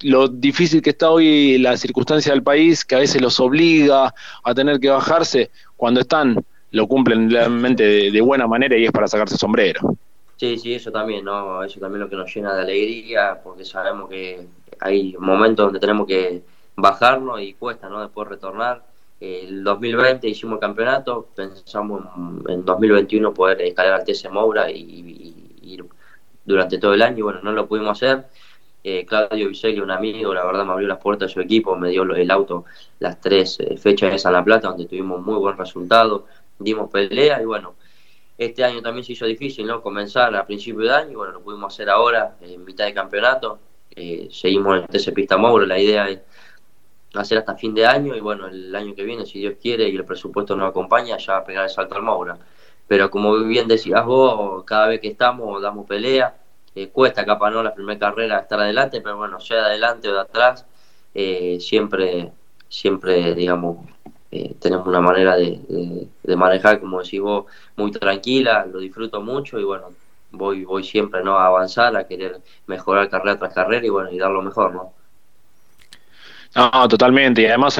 lo 0.00 0.28
difícil 0.28 0.82
que 0.82 0.90
está 0.90 1.10
hoy 1.10 1.58
la 1.58 1.76
circunstancia 1.76 2.32
del 2.32 2.42
país, 2.42 2.84
que 2.84 2.94
a 2.94 2.98
veces 2.98 3.22
los 3.22 3.38
obliga 3.40 4.12
a 4.42 4.54
tener 4.54 4.80
que 4.80 4.90
bajarse, 4.90 5.50
cuando 5.76 6.00
están, 6.00 6.44
lo 6.72 6.86
cumplen 6.86 7.30
realmente 7.30 8.10
de, 8.10 8.20
buena 8.20 8.46
manera 8.46 8.76
y 8.76 8.84
es 8.84 8.92
para 8.92 9.06
sacarse 9.06 9.36
sombrero. 9.36 9.96
Sí, 10.36 10.58
sí, 10.58 10.74
eso 10.74 10.90
también, 10.90 11.24
¿no? 11.24 11.62
Eso 11.62 11.78
también 11.78 12.00
lo 12.00 12.10
que 12.10 12.16
nos 12.16 12.34
llena 12.34 12.54
de 12.54 12.62
alegría, 12.62 13.40
porque 13.42 13.64
sabemos 13.64 14.10
que 14.10 14.46
hay 14.80 15.14
momentos 15.18 15.66
donde 15.66 15.78
tenemos 15.78 16.06
que 16.06 16.42
bajarnos 16.76 17.40
y 17.40 17.54
cuesta, 17.54 17.88
¿no? 17.88 18.00
Después 18.00 18.28
retornar 18.28 18.82
el 19.20 19.64
2020 19.64 20.28
hicimos 20.28 20.54
el 20.54 20.60
campeonato, 20.60 21.28
pensamos 21.34 22.04
en, 22.48 22.64
2021 22.64 23.32
poder 23.32 23.62
escalar 23.62 23.94
al 23.94 24.04
TC 24.04 24.30
Moura 24.30 24.70
y, 24.70 25.34
ir 25.62 25.84
durante 26.44 26.78
todo 26.78 26.94
el 26.94 27.02
año, 27.02 27.18
y 27.18 27.22
bueno, 27.22 27.40
no 27.42 27.52
lo 27.52 27.66
pudimos 27.66 28.02
hacer. 28.02 28.26
Eh, 28.82 29.06
Claudio 29.06 29.48
Vicelli, 29.48 29.80
un 29.80 29.90
amigo, 29.90 30.34
la 30.34 30.44
verdad 30.44 30.66
me 30.66 30.72
abrió 30.72 30.88
las 30.88 30.98
puertas 30.98 31.28
de 31.28 31.34
su 31.34 31.40
equipo, 31.40 31.74
me 31.74 31.88
dio 31.88 32.02
el 32.02 32.30
auto 32.30 32.66
las 32.98 33.18
tres 33.18 33.58
eh, 33.60 33.78
fechas 33.78 34.12
de 34.12 34.18
San 34.18 34.34
La 34.34 34.44
Plata, 34.44 34.68
donde 34.68 34.84
tuvimos 34.84 35.22
muy 35.24 35.36
buen 35.36 35.56
resultado, 35.56 36.26
dimos 36.58 36.90
pelea 36.90 37.40
y 37.40 37.46
bueno, 37.46 37.76
este 38.36 38.64
año 38.64 38.82
también 38.82 39.04
se 39.04 39.12
hizo 39.12 39.26
difícil, 39.26 39.66
¿no? 39.66 39.80
Comenzar 39.80 40.34
a 40.36 40.46
principio 40.46 40.82
de 40.82 40.92
año, 40.92 41.12
y 41.12 41.14
bueno, 41.14 41.32
lo 41.32 41.40
pudimos 41.40 41.72
hacer 41.72 41.88
ahora, 41.88 42.36
en 42.40 42.64
mitad 42.64 42.84
de 42.84 42.94
campeonato. 42.94 43.58
Eh, 43.96 44.28
seguimos 44.30 44.76
en 44.76 44.82
el 44.82 44.88
TC 44.88 45.14
Pista 45.14 45.36
Moura, 45.36 45.66
la 45.66 45.78
idea 45.78 46.08
es 46.08 46.20
hacer 47.14 47.38
hasta 47.38 47.54
fin 47.56 47.74
de 47.74 47.86
año 47.86 48.14
y 48.16 48.20
bueno, 48.20 48.48
el 48.48 48.74
año 48.74 48.94
que 48.94 49.04
viene, 49.04 49.26
si 49.26 49.38
Dios 49.40 49.54
quiere 49.60 49.88
y 49.88 49.96
el 49.96 50.04
presupuesto 50.04 50.56
nos 50.56 50.70
acompaña, 50.70 51.16
ya 51.18 51.44
pegar 51.44 51.64
el 51.64 51.70
salto 51.70 51.94
al 51.96 52.02
Maura. 52.02 52.38
Pero 52.88 53.10
como 53.10 53.38
bien 53.44 53.68
decías 53.68 54.04
vos, 54.04 54.64
cada 54.64 54.88
vez 54.88 55.00
que 55.00 55.08
estamos 55.08 55.60
damos 55.62 55.86
pelea, 55.86 56.36
eh, 56.74 56.88
cuesta 56.88 57.24
capaz 57.24 57.50
no 57.50 57.62
la 57.62 57.74
primera 57.74 57.98
carrera 57.98 58.40
estar 58.40 58.60
adelante, 58.60 59.00
pero 59.00 59.16
bueno, 59.16 59.40
sea 59.40 59.58
de 59.58 59.64
adelante 59.66 60.08
o 60.08 60.14
de 60.14 60.20
atrás, 60.20 60.66
eh, 61.14 61.58
siempre, 61.60 62.32
siempre, 62.68 63.34
digamos, 63.34 63.78
eh, 64.30 64.54
tenemos 64.60 64.86
una 64.86 65.00
manera 65.00 65.36
de, 65.36 66.08
de, 66.22 66.36
manejar, 66.36 66.80
como 66.80 67.00
decís 67.02 67.20
vos, 67.20 67.46
muy 67.76 67.92
tranquila, 67.92 68.66
lo 68.66 68.80
disfruto 68.80 69.20
mucho 69.22 69.58
y 69.60 69.64
bueno, 69.64 69.90
voy, 70.32 70.64
voy 70.64 70.84
siempre 70.84 71.22
¿no? 71.22 71.38
a 71.38 71.46
avanzar, 71.46 71.96
a 71.96 72.06
querer 72.06 72.40
mejorar 72.66 73.08
carrera 73.08 73.38
tras 73.38 73.54
carrera 73.54 73.86
y 73.86 73.90
bueno, 73.90 74.10
y 74.10 74.18
dar 74.18 74.30
lo 74.30 74.42
mejor, 74.42 74.74
¿no? 74.74 74.92
No, 76.54 76.88
totalmente. 76.88 77.42
Y 77.42 77.46
además 77.46 77.74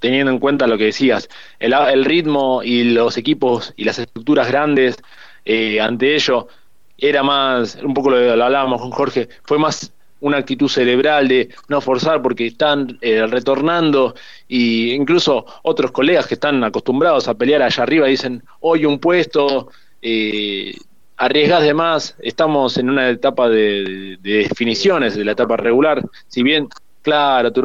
teniendo 0.00 0.30
en 0.32 0.38
cuenta 0.38 0.66
lo 0.66 0.76
que 0.76 0.86
decías, 0.86 1.28
el, 1.60 1.72
el, 1.72 2.04
ritmo 2.04 2.62
y 2.64 2.84
los 2.84 3.16
equipos 3.16 3.72
y 3.76 3.84
las 3.84 3.98
estructuras 3.98 4.48
grandes, 4.48 4.96
eh, 5.44 5.80
ante 5.80 6.14
ello, 6.14 6.48
era 6.96 7.22
más, 7.22 7.76
un 7.76 7.94
poco 7.94 8.10
lo, 8.10 8.36
lo, 8.36 8.44
hablábamos 8.44 8.80
con 8.82 8.90
Jorge, 8.90 9.28
fue 9.44 9.58
más 9.58 9.92
una 10.20 10.38
actitud 10.38 10.68
cerebral 10.68 11.28
de 11.28 11.48
no 11.68 11.80
forzar 11.80 12.20
porque 12.20 12.46
están 12.46 12.98
eh, 13.00 13.24
retornando. 13.26 14.14
Y 14.48 14.92
incluso 14.92 15.46
otros 15.62 15.92
colegas 15.92 16.26
que 16.26 16.34
están 16.34 16.64
acostumbrados 16.64 17.28
a 17.28 17.34
pelear 17.34 17.62
allá 17.62 17.84
arriba 17.84 18.08
dicen, 18.08 18.42
hoy 18.60 18.84
un 18.84 18.98
puesto, 18.98 19.70
eh, 20.02 20.74
arriesgas 21.16 21.62
de 21.62 21.74
más, 21.74 22.16
estamos 22.20 22.78
en 22.78 22.90
una 22.90 23.10
etapa 23.10 23.48
de, 23.48 24.18
de 24.20 24.38
definiciones 24.48 25.14
de 25.14 25.24
la 25.24 25.32
etapa 25.32 25.56
regular, 25.56 26.02
si 26.26 26.42
bien 26.42 26.68
Claro, 27.08 27.50
tu, 27.50 27.62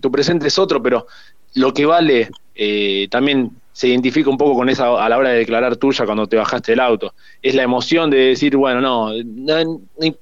tu, 0.00 0.10
presente 0.10 0.48
es 0.48 0.58
otro, 0.58 0.82
pero 0.82 1.06
lo 1.54 1.72
que 1.72 1.86
vale 1.86 2.28
eh, 2.56 3.06
también 3.08 3.52
se 3.72 3.86
identifica 3.86 4.28
un 4.28 4.36
poco 4.36 4.56
con 4.56 4.68
esa 4.68 5.00
a 5.00 5.08
la 5.08 5.16
hora 5.16 5.28
de 5.28 5.38
declarar 5.38 5.76
tuya 5.76 6.04
cuando 6.04 6.26
te 6.26 6.34
bajaste 6.34 6.72
del 6.72 6.80
auto. 6.80 7.14
Es 7.40 7.54
la 7.54 7.62
emoción 7.62 8.10
de 8.10 8.16
decir, 8.16 8.56
bueno, 8.56 8.80
no, 8.80 9.12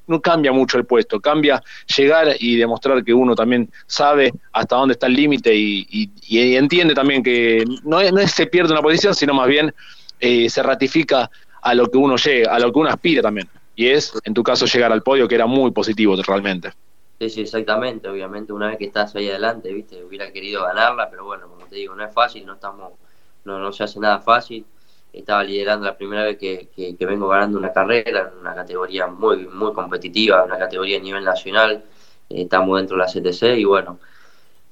no, 0.06 0.20
cambia 0.20 0.52
mucho 0.52 0.76
el 0.76 0.84
puesto, 0.84 1.18
cambia 1.18 1.62
llegar 1.96 2.36
y 2.38 2.56
demostrar 2.56 3.02
que 3.02 3.14
uno 3.14 3.34
también 3.34 3.70
sabe 3.86 4.34
hasta 4.52 4.76
dónde 4.76 4.92
está 4.92 5.06
el 5.06 5.14
límite 5.14 5.54
y, 5.54 6.10
entiende 6.28 6.92
también 6.94 7.22
que 7.22 7.64
no, 7.84 8.02
no 8.02 8.20
es 8.20 8.32
se 8.32 8.44
pierde 8.48 8.74
una 8.74 8.82
posición, 8.82 9.14
sino 9.14 9.32
más 9.32 9.48
bien 9.48 9.72
eh, 10.20 10.50
se 10.50 10.62
ratifica 10.62 11.30
a 11.62 11.74
lo 11.74 11.90
que 11.90 11.96
uno 11.96 12.16
llega, 12.16 12.54
a 12.54 12.58
lo 12.58 12.70
que 12.70 12.80
uno 12.80 12.90
aspira 12.90 13.22
también. 13.22 13.48
Y 13.74 13.86
es, 13.86 14.12
en 14.24 14.34
tu 14.34 14.42
caso, 14.42 14.66
llegar 14.66 14.92
al 14.92 15.02
podio, 15.02 15.26
que 15.26 15.36
era 15.36 15.46
muy 15.46 15.70
positivo 15.70 16.14
realmente. 16.20 16.72
Sí, 17.20 17.30
sí, 17.30 17.40
exactamente. 17.42 18.08
Obviamente, 18.08 18.52
una 18.52 18.68
vez 18.68 18.78
que 18.78 18.86
estás 18.86 19.14
ahí 19.14 19.28
adelante, 19.28 19.72
viste, 19.72 20.02
hubiera 20.04 20.32
querido 20.32 20.64
ganarla, 20.64 21.08
pero 21.10 21.24
bueno, 21.24 21.48
como 21.48 21.66
te 21.66 21.76
digo, 21.76 21.94
no 21.94 22.04
es 22.04 22.12
fácil, 22.12 22.44
no 22.44 22.54
estamos, 22.54 22.92
no, 23.44 23.58
no 23.58 23.72
se 23.72 23.84
hace 23.84 24.00
nada 24.00 24.20
fácil. 24.20 24.66
Estaba 25.12 25.44
liderando 25.44 25.86
la 25.86 25.96
primera 25.96 26.24
vez 26.24 26.38
que, 26.38 26.68
que, 26.74 27.06
vengo 27.06 27.28
ganando 27.28 27.56
una 27.58 27.72
carrera 27.72 28.32
en 28.32 28.38
una 28.40 28.54
categoría 28.54 29.06
muy, 29.06 29.46
muy 29.46 29.72
competitiva, 29.72 30.44
una 30.44 30.58
categoría 30.58 30.98
a 30.98 31.00
nivel 31.00 31.24
nacional. 31.24 31.84
Eh, 32.28 32.42
estamos 32.42 32.78
dentro 32.78 32.96
de 32.96 33.04
la 33.04 33.08
CTC 33.08 33.58
y 33.58 33.64
bueno, 33.64 34.00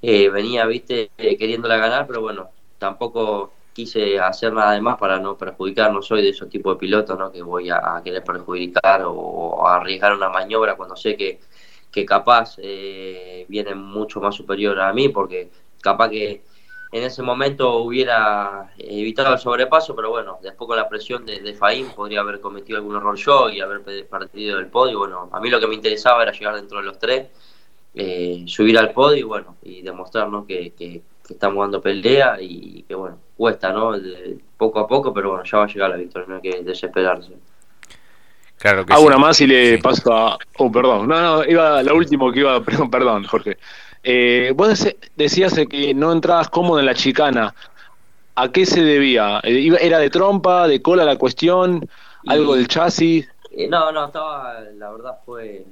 eh, 0.03 0.29
venía, 0.31 0.67
viste, 0.67 1.13
eh, 1.19 1.37
queriéndola 1.39 1.77
ganar, 1.77 2.07
pero 2.09 2.23
bueno, 2.23 2.51
tampoco 2.79 3.53
quise 3.73 4.19
hacer 4.21 4.53
nada 4.53 4.73
de 4.73 4.81
más 4.81 4.99
para 4.99 5.19
no 5.21 5.37
perjudicar. 5.39 5.93
No 5.93 6.03
soy 6.03 6.23
de 6.23 6.31
esos 6.31 6.49
tipos 6.51 6.75
de 6.77 6.81
pilotos, 6.81 7.19
¿no? 7.19 7.33
Que 7.33 7.43
voy 7.43 7.71
a, 7.71 8.01
querer 8.05 8.25
perjudicar 8.25 9.03
o 9.07 9.67
arriesgar 9.69 10.15
una 10.15 10.29
maniobra 10.29 10.77
cuando 10.77 10.97
sé 10.97 11.17
que 11.17 11.41
que 11.93 12.07
capaz 12.07 12.57
eh, 12.59 13.45
viene 13.49 13.75
mucho 13.75 14.21
más 14.21 14.35
superior 14.35 14.81
a 14.81 14.93
mí, 14.93 15.11
porque 15.11 15.51
capaz 15.81 16.09
que 16.09 16.43
en 16.91 17.03
ese 17.05 17.23
momento 17.23 17.77
hubiera 17.79 18.73
evitado 18.79 19.35
el 19.35 19.39
sobrepaso, 19.39 19.95
pero 19.95 20.11
bueno, 20.11 20.39
después 20.43 20.67
con 20.69 20.77
la 20.77 20.89
presión 20.89 21.25
de, 21.25 21.41
de 21.41 21.55
Faín 21.55 21.89
podría 21.95 22.21
haber 22.21 22.41
cometido 22.41 22.79
algún 22.79 22.97
error 22.97 23.17
yo 23.17 23.51
y 23.51 23.61
haber 23.61 24.07
partido 24.09 24.57
del 24.57 24.67
podio. 24.67 24.99
Bueno, 24.99 25.29
a 25.33 25.41
mí 25.41 25.51
lo 25.51 25.61
que 25.61 25.67
me 25.67 25.75
interesaba 25.75 26.23
era 26.23 26.33
llegar 26.33 26.55
dentro 26.55 26.79
de 26.79 26.85
los 26.85 26.99
tres, 26.99 27.29
eh, 27.95 28.45
subir 28.47 28.79
al 28.79 28.93
podio 28.93 29.19
y 29.19 29.23
bueno, 29.23 29.57
y 29.63 29.83
demostrarnos 29.83 30.47
que, 30.47 31.03
estamos 31.29 31.65
dando 31.65 31.81
pelea 31.81 32.37
y 32.41 32.83
que 32.83 32.95
bueno, 32.95 33.19
cuesta, 33.37 33.73
¿no? 33.73 33.93
poco 34.59 34.81
a 34.81 34.87
poco, 34.87 35.15
pero 35.15 35.31
bueno, 35.31 35.45
ya 35.45 35.59
va 35.59 35.65
a 35.65 35.67
llegar 35.67 35.91
la 35.91 35.97
victoria, 35.97 36.29
no 36.29 36.37
hay 36.37 36.43
que 36.43 36.63
desesperarse. 36.63 37.33
Claro 38.62 38.87
que 38.87 38.95
una 38.95 39.19
más 39.19 39.40
y 39.40 39.49
le 39.49 39.78
paso 39.78 40.12
a... 40.12 40.38
Oh, 40.59 40.71
perdón, 40.71 41.09
no, 41.09 41.21
no, 41.21 41.45
iba 41.45 41.83
la 41.83 41.92
última 41.95 42.33
que 42.33 42.38
iba, 42.38 42.62
perdón, 42.62 42.90
perdón 42.92 43.25
Jorge. 43.25 43.59
Eh, 44.04 44.52
vos 44.54 44.87
decías 45.16 45.52
que 45.69 45.92
no 45.95 46.12
entrabas 46.12 46.49
cómodo 46.49 46.78
en 46.78 46.87
la 46.87 46.95
chicana. 46.95 47.52
¿A 48.37 48.52
qué 48.52 48.64
se 48.64 48.85
debía? 48.85 49.40
Eh, 49.42 49.69
¿Era 49.81 49.99
de 49.99 50.11
trompa, 50.11 50.69
de 50.69 50.81
cola 50.81 51.04
la 51.04 51.16
cuestión? 51.16 51.88
¿Algo 52.28 52.54
del 52.54 52.69
chasis? 52.69 53.28
Eh, 53.50 53.66
no, 53.66 53.90
no, 53.90 54.07
estaba, 54.07 54.61
la 54.76 54.92
verdad 54.92 55.19
fue, 55.26 55.57
eh, 55.57 55.66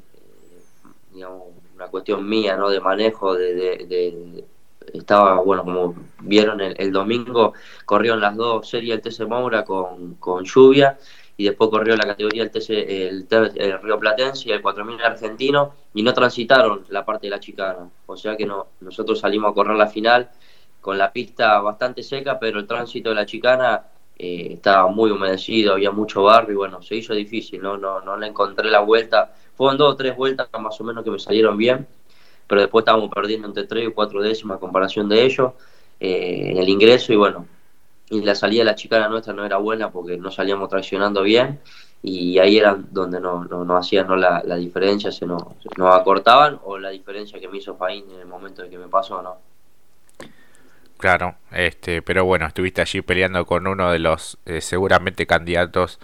digamos, 1.12 1.42
una 1.76 1.86
cuestión 1.86 2.28
mía, 2.28 2.56
¿no? 2.56 2.70
De 2.70 2.80
manejo, 2.80 3.36
de, 3.36 4.44
estaba, 4.92 5.40
bueno, 5.42 5.62
como 5.62 5.94
vieron 6.18 6.60
el, 6.60 6.90
domingo, 6.90 7.54
corrió 7.84 8.14
en 8.14 8.20
las 8.20 8.34
dos 8.34 8.68
series 8.68 8.96
el 8.96 9.00
TC 9.00 9.28
Moura 9.28 9.64
con, 9.64 10.16
con 10.16 10.44
lluvia 10.44 10.98
y 11.40 11.44
después 11.44 11.70
corrió 11.70 11.96
la 11.96 12.04
categoría 12.04 12.42
el, 12.42 12.50
TC, 12.50 12.68
el, 12.70 13.82
Río 13.82 13.98
Platense 13.98 14.50
y 14.50 14.52
el 14.52 14.60
4000 14.60 15.00
argentino 15.00 15.72
y 15.94 16.02
no 16.02 16.12
transitaron 16.12 16.84
la 16.90 17.02
parte 17.02 17.28
de 17.28 17.30
la 17.30 17.40
chicana. 17.40 17.88
O 18.04 18.14
sea 18.14 18.36
que 18.36 18.44
no, 18.44 18.66
nosotros 18.80 19.20
salimos 19.20 19.50
a 19.50 19.54
correr 19.54 19.74
la 19.74 19.86
final 19.86 20.28
con 20.82 20.98
la 20.98 21.10
pista 21.10 21.58
bastante 21.62 22.02
seca, 22.02 22.38
pero 22.38 22.58
el 22.58 22.66
tránsito 22.66 23.08
de 23.08 23.14
la 23.14 23.24
chicana 23.24 23.86
eh, 24.18 24.48
estaba 24.52 24.88
muy 24.88 25.10
humedecido, 25.10 25.72
había 25.72 25.90
mucho 25.90 26.24
barro 26.24 26.52
y 26.52 26.56
bueno, 26.56 26.82
se 26.82 26.96
hizo 26.96 27.14
difícil, 27.14 27.62
no, 27.62 27.78
no, 27.78 28.02
no 28.02 28.18
le 28.18 28.26
encontré 28.26 28.70
la 28.70 28.80
vuelta. 28.80 29.32
Fueron 29.54 29.78
dos 29.78 29.94
o 29.94 29.96
tres 29.96 30.14
vueltas 30.14 30.46
más 30.60 30.78
o 30.78 30.84
menos 30.84 31.02
que 31.02 31.10
me 31.10 31.18
salieron 31.18 31.56
bien, 31.56 31.86
pero 32.46 32.60
después 32.60 32.82
estábamos 32.82 33.08
perdiendo 33.08 33.48
entre 33.48 33.64
tres 33.64 33.88
y 33.88 33.92
cuatro 33.92 34.20
décimas 34.20 34.58
a 34.58 34.60
comparación 34.60 35.08
de 35.08 35.24
ellos 35.24 35.54
eh, 36.00 36.50
en 36.50 36.58
el 36.58 36.68
ingreso 36.68 37.14
y 37.14 37.16
bueno, 37.16 37.46
y 38.10 38.22
la 38.22 38.34
salida 38.34 38.62
de 38.62 38.64
la 38.66 38.74
chicana 38.74 39.08
nuestra 39.08 39.32
no 39.32 39.46
era 39.46 39.56
buena 39.56 39.90
porque 39.90 40.18
no 40.18 40.30
salíamos 40.30 40.68
traccionando 40.68 41.22
bien 41.22 41.60
y 42.02 42.38
ahí 42.38 42.58
era 42.58 42.74
donde 42.74 43.20
no, 43.20 43.44
no, 43.44 43.76
hacían 43.76 44.08
¿no? 44.08 44.16
la, 44.16 44.42
diferencia, 44.56 45.12
se 45.12 45.26
nos, 45.26 45.42
acortaban 45.78 46.58
o 46.64 46.76
la 46.76 46.90
diferencia 46.90 47.38
que 47.38 47.48
me 47.48 47.58
hizo 47.58 47.76
Faín 47.76 48.10
en 48.10 48.20
el 48.20 48.26
momento 48.26 48.62
de 48.62 48.70
que 48.70 48.78
me 48.78 48.88
pasó, 48.88 49.22
¿no? 49.22 49.38
Claro, 50.96 51.36
este, 51.50 52.02
pero 52.02 52.24
bueno, 52.26 52.46
estuviste 52.46 52.82
allí 52.82 53.00
peleando 53.00 53.46
con 53.46 53.66
uno 53.66 53.90
de 53.90 53.98
los 53.98 54.38
eh, 54.44 54.60
seguramente 54.60 55.26
candidatos 55.26 55.98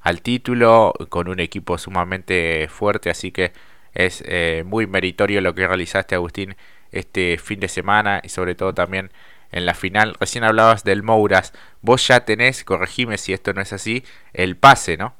al 0.00 0.22
título, 0.22 0.94
con 1.10 1.28
un 1.28 1.40
equipo 1.40 1.76
sumamente 1.76 2.66
fuerte, 2.68 3.10
así 3.10 3.30
que 3.30 3.52
es 3.92 4.22
eh, 4.26 4.62
muy 4.64 4.86
meritorio 4.86 5.40
lo 5.40 5.54
que 5.54 5.66
realizaste, 5.66 6.14
Agustín, 6.14 6.56
este 6.92 7.36
fin 7.36 7.60
de 7.60 7.68
semana 7.68 8.20
y 8.22 8.28
sobre 8.30 8.54
todo 8.54 8.72
también 8.72 9.10
en 9.52 9.66
la 9.66 9.74
final. 9.74 10.14
Recién 10.18 10.44
hablabas 10.44 10.84
del 10.84 11.02
Mouras, 11.02 11.52
vos 11.82 12.06
ya 12.06 12.24
tenés, 12.24 12.64
corregime 12.64 13.18
si 13.18 13.32
esto 13.32 13.52
no 13.52 13.60
es 13.60 13.72
así, 13.72 14.04
el 14.32 14.56
pase, 14.56 14.96
¿no? 14.96 15.14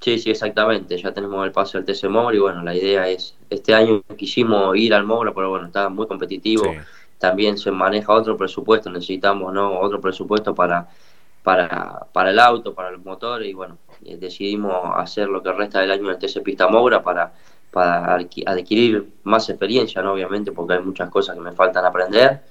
Sí, 0.00 0.18
sí, 0.18 0.30
exactamente. 0.30 0.96
Ya 0.98 1.12
tenemos 1.12 1.44
el 1.46 1.52
pase 1.52 1.78
al 1.78 1.84
TC 1.84 2.08
Moura 2.08 2.36
y 2.36 2.40
bueno, 2.40 2.62
la 2.62 2.74
idea 2.74 3.08
es, 3.08 3.36
este 3.50 3.72
año 3.72 4.02
quisimos 4.16 4.76
ir 4.76 4.94
al 4.94 5.04
Moura, 5.04 5.32
pero 5.32 5.50
bueno, 5.50 5.66
estaba 5.66 5.88
muy 5.88 6.08
competitivo 6.08 6.74
también 7.22 7.56
se 7.56 7.70
maneja 7.70 8.12
otro 8.12 8.36
presupuesto, 8.36 8.90
necesitamos 8.90 9.54
¿no? 9.54 9.78
otro 9.78 10.00
presupuesto 10.00 10.56
para, 10.56 10.88
para, 11.44 12.08
para 12.12 12.30
el 12.30 12.38
auto, 12.40 12.74
para 12.74 12.90
los 12.90 13.04
motores 13.04 13.48
y 13.48 13.52
bueno, 13.54 13.78
decidimos 14.00 14.74
hacer 14.96 15.28
lo 15.28 15.40
que 15.40 15.52
resta 15.52 15.78
del 15.78 15.92
año 15.92 16.10
en 16.10 16.16
el 16.16 16.18
TC 16.18 16.42
Pista 16.42 16.66
Moura 16.66 17.00
para, 17.00 17.32
para 17.70 18.14
adquirir 18.16 19.06
más 19.22 19.48
experiencia, 19.48 20.02
¿no? 20.02 20.14
obviamente, 20.14 20.50
porque 20.50 20.74
hay 20.74 20.80
muchas 20.80 21.08
cosas 21.10 21.36
que 21.36 21.42
me 21.42 21.52
faltan 21.52 21.84
aprender. 21.84 22.42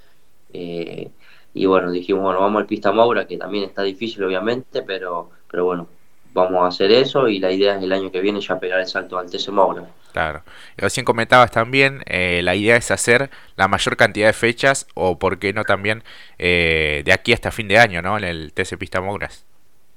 Eh, 0.54 1.10
y 1.54 1.66
bueno, 1.66 1.92
dijimos, 1.92 2.24
bueno, 2.24 2.40
vamos 2.40 2.62
al 2.62 2.68
Pista 2.68 2.92
Moura, 2.92 3.28
que 3.28 3.38
también 3.38 3.66
está 3.66 3.84
difícil, 3.84 4.24
obviamente, 4.24 4.82
pero, 4.84 5.30
pero 5.50 5.66
bueno, 5.66 5.88
vamos 6.34 6.64
a 6.64 6.68
hacer 6.68 6.92
eso 6.92 7.28
y 7.28 7.40
la 7.40 7.52
idea 7.52 7.78
es 7.78 7.84
el 7.84 7.92
año 7.92 8.12
que 8.12 8.22
viene 8.22 8.40
ya 8.40 8.60
pegar 8.60 8.80
el 8.80 8.88
salto 8.88 9.18
al 9.18 9.30
TC 9.30 9.50
Moura. 9.50 9.86
Claro. 10.14 10.44
Recién 10.78 11.06
comentabas 11.06 11.52
también, 11.52 12.04
eh, 12.06 12.42
la 12.44 12.56
idea 12.56 12.76
es 12.76 12.92
hacer 12.92 13.30
la 13.56 13.68
mayor 13.68 13.98
cantidad 13.98 14.28
de 14.28 14.34
fechas 14.34 14.88
o, 14.94 15.20
por 15.20 15.40
qué 15.40 15.54
no, 15.54 15.64
también 15.64 16.04
eh, 16.38 17.02
de 17.06 17.14
aquí 17.14 17.34
hasta 17.34 17.52
fin 17.52 17.68
de 17.68 17.78
año, 17.78 18.02
¿no? 18.02 18.18
En 18.18 18.24
el 18.24 18.54
TC 18.54 18.78
Pista 18.78 19.02
Mouras. 19.02 19.46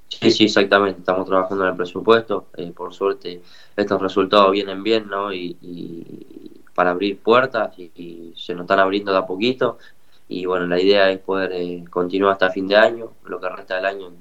Sí, 0.09 0.31
sí, 0.31 0.45
exactamente. 0.45 0.99
Estamos 0.99 1.27
trabajando 1.27 1.65
en 1.65 1.71
el 1.71 1.75
presupuesto. 1.75 2.47
Eh, 2.57 2.71
por 2.75 2.93
suerte, 2.93 3.41
estos 3.75 4.01
resultados 4.01 4.51
vienen 4.51 4.83
bien, 4.83 5.07
¿no? 5.07 5.33
Y, 5.33 5.57
para 6.73 6.91
abrir 6.91 7.19
puertas 7.19 7.71
y, 7.77 8.33
se 8.35 8.53
nos 8.53 8.63
están 8.63 8.79
abriendo 8.79 9.11
de 9.11 9.17
a 9.17 9.25
poquito. 9.25 9.77
Y 10.27 10.45
bueno, 10.45 10.65
la 10.67 10.79
idea 10.79 11.09
es 11.11 11.19
poder 11.19 11.87
continuar 11.89 12.33
hasta 12.33 12.49
fin 12.49 12.67
de 12.67 12.75
año, 12.75 13.11
lo 13.25 13.39
que 13.39 13.49
resta 13.49 13.75
del 13.75 13.85
año 13.85 14.13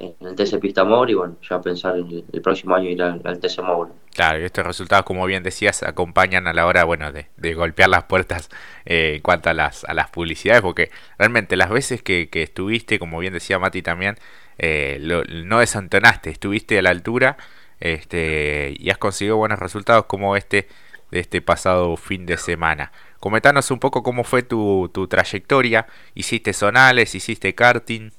en 0.00 0.26
el 0.26 0.34
TC 0.34 0.58
Pista 0.58 0.82
y 1.06 1.14
bueno, 1.14 1.36
ya 1.48 1.60
pensar 1.60 1.96
el, 1.96 2.24
el 2.32 2.42
próximo 2.42 2.74
año 2.74 2.88
ir 2.88 3.02
al, 3.02 3.20
TC 3.38 3.62
Moura. 3.62 3.90
Claro, 4.14 4.40
y 4.40 4.44
estos 4.44 4.66
resultados, 4.66 5.04
como 5.04 5.26
bien 5.26 5.42
decías, 5.42 5.82
acompañan 5.82 6.46
a 6.46 6.54
la 6.54 6.66
hora, 6.66 6.84
bueno, 6.84 7.12
de, 7.12 7.54
golpear 7.54 7.90
las 7.90 8.04
puertas 8.04 8.48
eh, 8.86 9.16
en 9.16 9.22
cuanto 9.22 9.50
a 9.50 9.54
las, 9.54 9.84
a 9.84 9.92
las 9.92 10.08
publicidades, 10.08 10.62
porque 10.62 10.90
realmente 11.18 11.56
las 11.56 11.68
veces 11.68 12.02
que, 12.02 12.28
estuviste, 12.32 12.98
como 12.98 13.18
bien 13.18 13.34
decía 13.34 13.58
Mati 13.58 13.82
también, 13.82 14.16
eh, 14.58 14.98
no 15.44 15.58
desantonaste, 15.58 16.30
estuviste 16.30 16.78
a 16.78 16.82
la 16.82 16.90
altura 16.90 17.36
este, 17.78 18.74
y 18.78 18.90
has 18.90 18.98
conseguido 18.98 19.36
buenos 19.36 19.58
resultados 19.58 20.06
como 20.06 20.36
este 20.36 20.66
de 21.10 21.20
este 21.20 21.42
pasado 21.42 21.96
fin 21.96 22.24
de 22.24 22.36
semana. 22.36 22.92
Comentanos 23.20 23.70
un 23.70 23.78
poco 23.78 24.02
cómo 24.02 24.24
fue 24.24 24.42
tu, 24.42 24.90
tu 24.92 25.06
trayectoria, 25.06 25.86
hiciste 26.14 26.52
zonales, 26.52 27.14
hiciste 27.14 27.54
karting. 27.54 28.10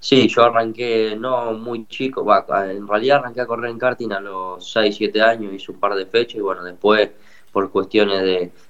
Sí, 0.00 0.28
yo 0.28 0.42
arranqué 0.42 1.16
no 1.18 1.52
muy 1.54 1.86
chico, 1.86 2.26
en 2.62 2.86
realidad 2.86 3.20
arranqué 3.20 3.40
a 3.40 3.46
correr 3.46 3.70
en 3.70 3.78
karting 3.78 4.12
a 4.12 4.20
los 4.20 4.70
6, 4.70 4.94
7 4.96 5.22
años, 5.22 5.54
hice 5.54 5.72
un 5.72 5.80
par 5.80 5.94
de 5.94 6.04
fechas 6.04 6.34
y 6.34 6.40
bueno, 6.40 6.62
después 6.62 7.10
por 7.52 7.70
cuestiones 7.70 8.20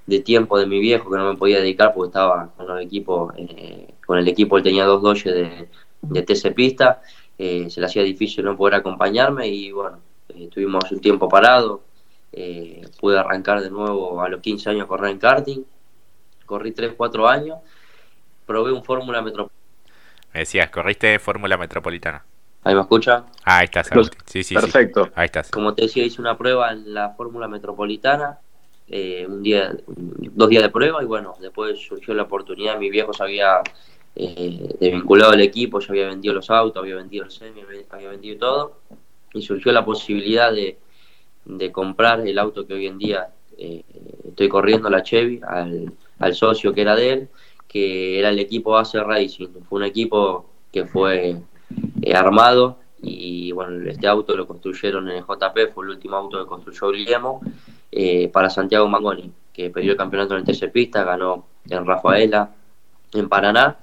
de, 0.07 0.21
tiempo 0.21 0.59
de 0.59 0.67
mi 0.67 0.79
viejo 0.79 1.11
que 1.11 1.17
no 1.17 1.33
me 1.33 1.37
podía 1.37 1.59
dedicar 1.59 1.93
porque 1.93 2.11
estaba 2.11 2.51
con 2.57 2.71
el 2.77 2.85
equipo, 2.85 3.33
eh, 3.37 3.95
con 4.07 4.19
el 4.19 4.29
equipo 4.29 4.59
él 4.59 4.63
tenía 4.63 4.85
dos 4.85 5.03
doyes 5.03 5.25
de, 5.25 5.69
de 6.03 6.23
TC 6.23 6.55
Pista, 6.55 7.03
eh, 7.37 7.69
se 7.69 7.81
le 7.81 7.87
hacía 7.87 8.03
difícil 8.03 8.45
no 8.45 8.57
poder 8.57 8.75
acompañarme 8.75 9.49
y 9.49 9.73
bueno, 9.73 9.99
eh, 10.29 10.45
estuvimos 10.45 10.85
un 10.93 11.01
tiempo 11.01 11.29
parado, 11.29 11.83
pude 13.01 13.19
arrancar 13.19 13.61
de 13.61 13.71
nuevo 13.71 14.21
a 14.21 14.29
los 14.29 14.41
15 14.41 14.71
años 14.71 14.85
a 14.85 14.87
correr 14.87 15.11
en 15.11 15.19
karting, 15.19 15.65
corrí 16.47 16.73
3, 16.73 16.95
4 16.97 17.29
años, 17.29 17.59
probé 18.47 18.73
un 18.73 18.85
Fórmula 18.85 19.23
Metropolitana 19.23 19.65
me 20.35 20.41
decías, 20.41 20.69
corriste 20.69 21.21
Fórmula 21.21 21.57
Metropolitana. 21.57 22.25
¿Ahí 22.65 22.75
me 22.75 22.81
escucha? 22.81 23.25
Ah, 23.45 23.59
ahí 23.59 23.67
estás, 23.67 23.89
Sí, 24.25 24.43
sí, 24.43 24.55
Perfecto. 24.55 25.09
Ahí 25.15 25.27
estás. 25.27 25.49
Como 25.53 25.75
te 25.75 25.83
decía, 25.83 26.05
hice 26.05 26.21
una 26.21 26.37
prueba 26.37 26.73
en 26.73 26.93
la 26.93 27.11
Fórmula 27.11 27.47
Metropolitana, 27.47 28.41
eh, 28.89 29.27
un 29.29 29.45
día, 29.45 29.77
dos 29.87 30.49
días 30.49 30.65
de 30.65 30.71
prueba, 30.71 31.05
y 31.05 31.07
bueno, 31.07 31.37
después 31.41 31.79
surgió 31.79 32.15
la 32.15 32.25
oportunidad, 32.25 32.79
mi 32.79 32.91
viejo 32.91 33.13
se 33.13 33.23
había 33.23 33.61
eh, 34.17 34.75
desvinculado 34.81 35.31
del 35.31 35.43
equipo, 35.43 35.79
ya 35.79 35.87
había 35.91 36.09
vendido 36.09 36.35
los 36.35 36.51
autos, 36.51 36.83
había 36.83 36.97
vendido 36.97 37.25
el 37.27 37.31
semi, 37.31 37.63
había 37.91 38.09
vendido 38.09 38.39
todo, 38.39 38.81
y 39.33 39.43
surgió 39.43 39.71
la 39.71 39.85
posibilidad 39.85 40.51
de, 40.53 40.77
comprar 41.73 42.27
el 42.27 42.39
auto 42.39 42.67
que 42.67 42.75
hoy 42.75 42.87
en 42.87 42.99
día 42.99 43.29
eh, 43.59 43.85
estoy 44.29 44.49
corriendo, 44.49 44.91
la 44.91 45.03
Chevy, 45.03 45.41
al, 45.47 46.35
socio 46.35 46.73
que 46.73 46.83
era 46.83 46.97
de 46.97 47.13
él, 47.13 47.29
que 47.69 48.19
era 48.19 48.31
el 48.31 48.39
equipo 48.39 48.77
Ace 48.77 49.03
Racing. 49.03 49.49
Fue 49.69 49.79
un 49.79 49.85
equipo 49.85 50.47
que 50.73 50.85
fue 50.87 51.37
eh, 52.03 52.15
armado 52.15 52.79
y 53.01 53.53
bueno, 53.53 53.89
este 53.89 54.07
auto 54.07 54.37
lo 54.37 54.47
construyeron 54.47 55.09
en 55.11 55.19
el 55.19 55.23
JP, 55.23 55.73
fue 55.75 55.85
el 55.85 55.91
último 55.91 56.17
auto 56.17 56.39
que 56.39 56.47
construyó 56.47 56.91
Guillermo 56.91 57.43
eh, 57.93 58.29
para 58.29 58.49
Santiago 58.49 58.89
Mangoni, 58.89 59.31
que 59.53 59.71
perdió 59.71 59.93
el 59.93 59.99
campeonato 59.99 60.35
en 60.35 60.41
el 60.41 60.47
TC 60.47 60.73
Pista, 60.73 61.05
ganó 61.05 61.47
en 61.69 61.85
Rafaela, 61.85 62.51
en 63.13 63.29
Paraná. 63.29 63.77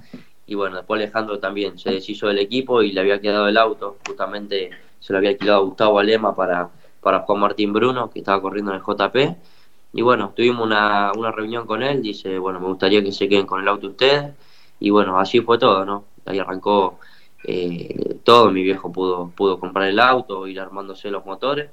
Y 0.48 0.56
bueno, 0.56 0.78
después 0.78 1.00
Alejandro 1.00 1.40
también 1.40 1.78
se 1.78 1.92
deshizo 1.92 2.28
del 2.28 2.40
equipo 2.40 2.82
y 2.82 2.92
le 2.92 3.00
había 3.00 3.22
quedado 3.22 3.48
el 3.48 3.58
auto, 3.58 3.98
justamente 4.06 4.72
se 5.00 5.14
lo 5.14 5.20
había 5.20 5.30
alquilado 5.30 5.60
a 5.60 5.66
Gustavo 5.66 6.00
Alema 6.00 6.36
para, 6.36 6.70
para 7.02 7.20
Juan 7.22 7.40
Martín 7.40 7.74
Bruno, 7.74 8.10
que 8.10 8.20
estaba 8.20 8.42
corriendo 8.42 8.72
en 8.72 8.78
el 8.78 8.84
JP 8.84 9.38
y 9.94 10.02
bueno, 10.02 10.34
tuvimos 10.36 10.66
una, 10.66 11.12
una 11.18 11.32
reunión 11.32 11.66
con 11.68 11.84
él, 11.84 12.02
dice, 12.02 12.38
bueno, 12.40 12.60
me 12.60 12.68
gustaría 12.68 13.04
que 13.04 13.12
se 13.12 13.28
queden 13.28 13.46
con 13.46 13.62
el 13.62 13.68
auto 13.68 13.88
ustedes. 13.88 14.34
Y 14.80 14.90
bueno, 14.90 15.20
así 15.20 15.42
fue 15.42 15.58
todo, 15.60 15.86
¿no? 15.86 16.06
Ahí 16.26 16.40
arrancó 16.40 17.00
eh, 17.44 18.20
todo, 18.24 18.52
mi 18.52 18.64
viejo 18.64 18.92
pudo, 18.92 19.32
pudo 19.36 19.60
comprar 19.60 19.90
el 19.90 20.00
auto, 20.00 20.48
ir 20.48 20.60
armándose 20.60 21.12
los 21.12 21.26
motores. 21.26 21.70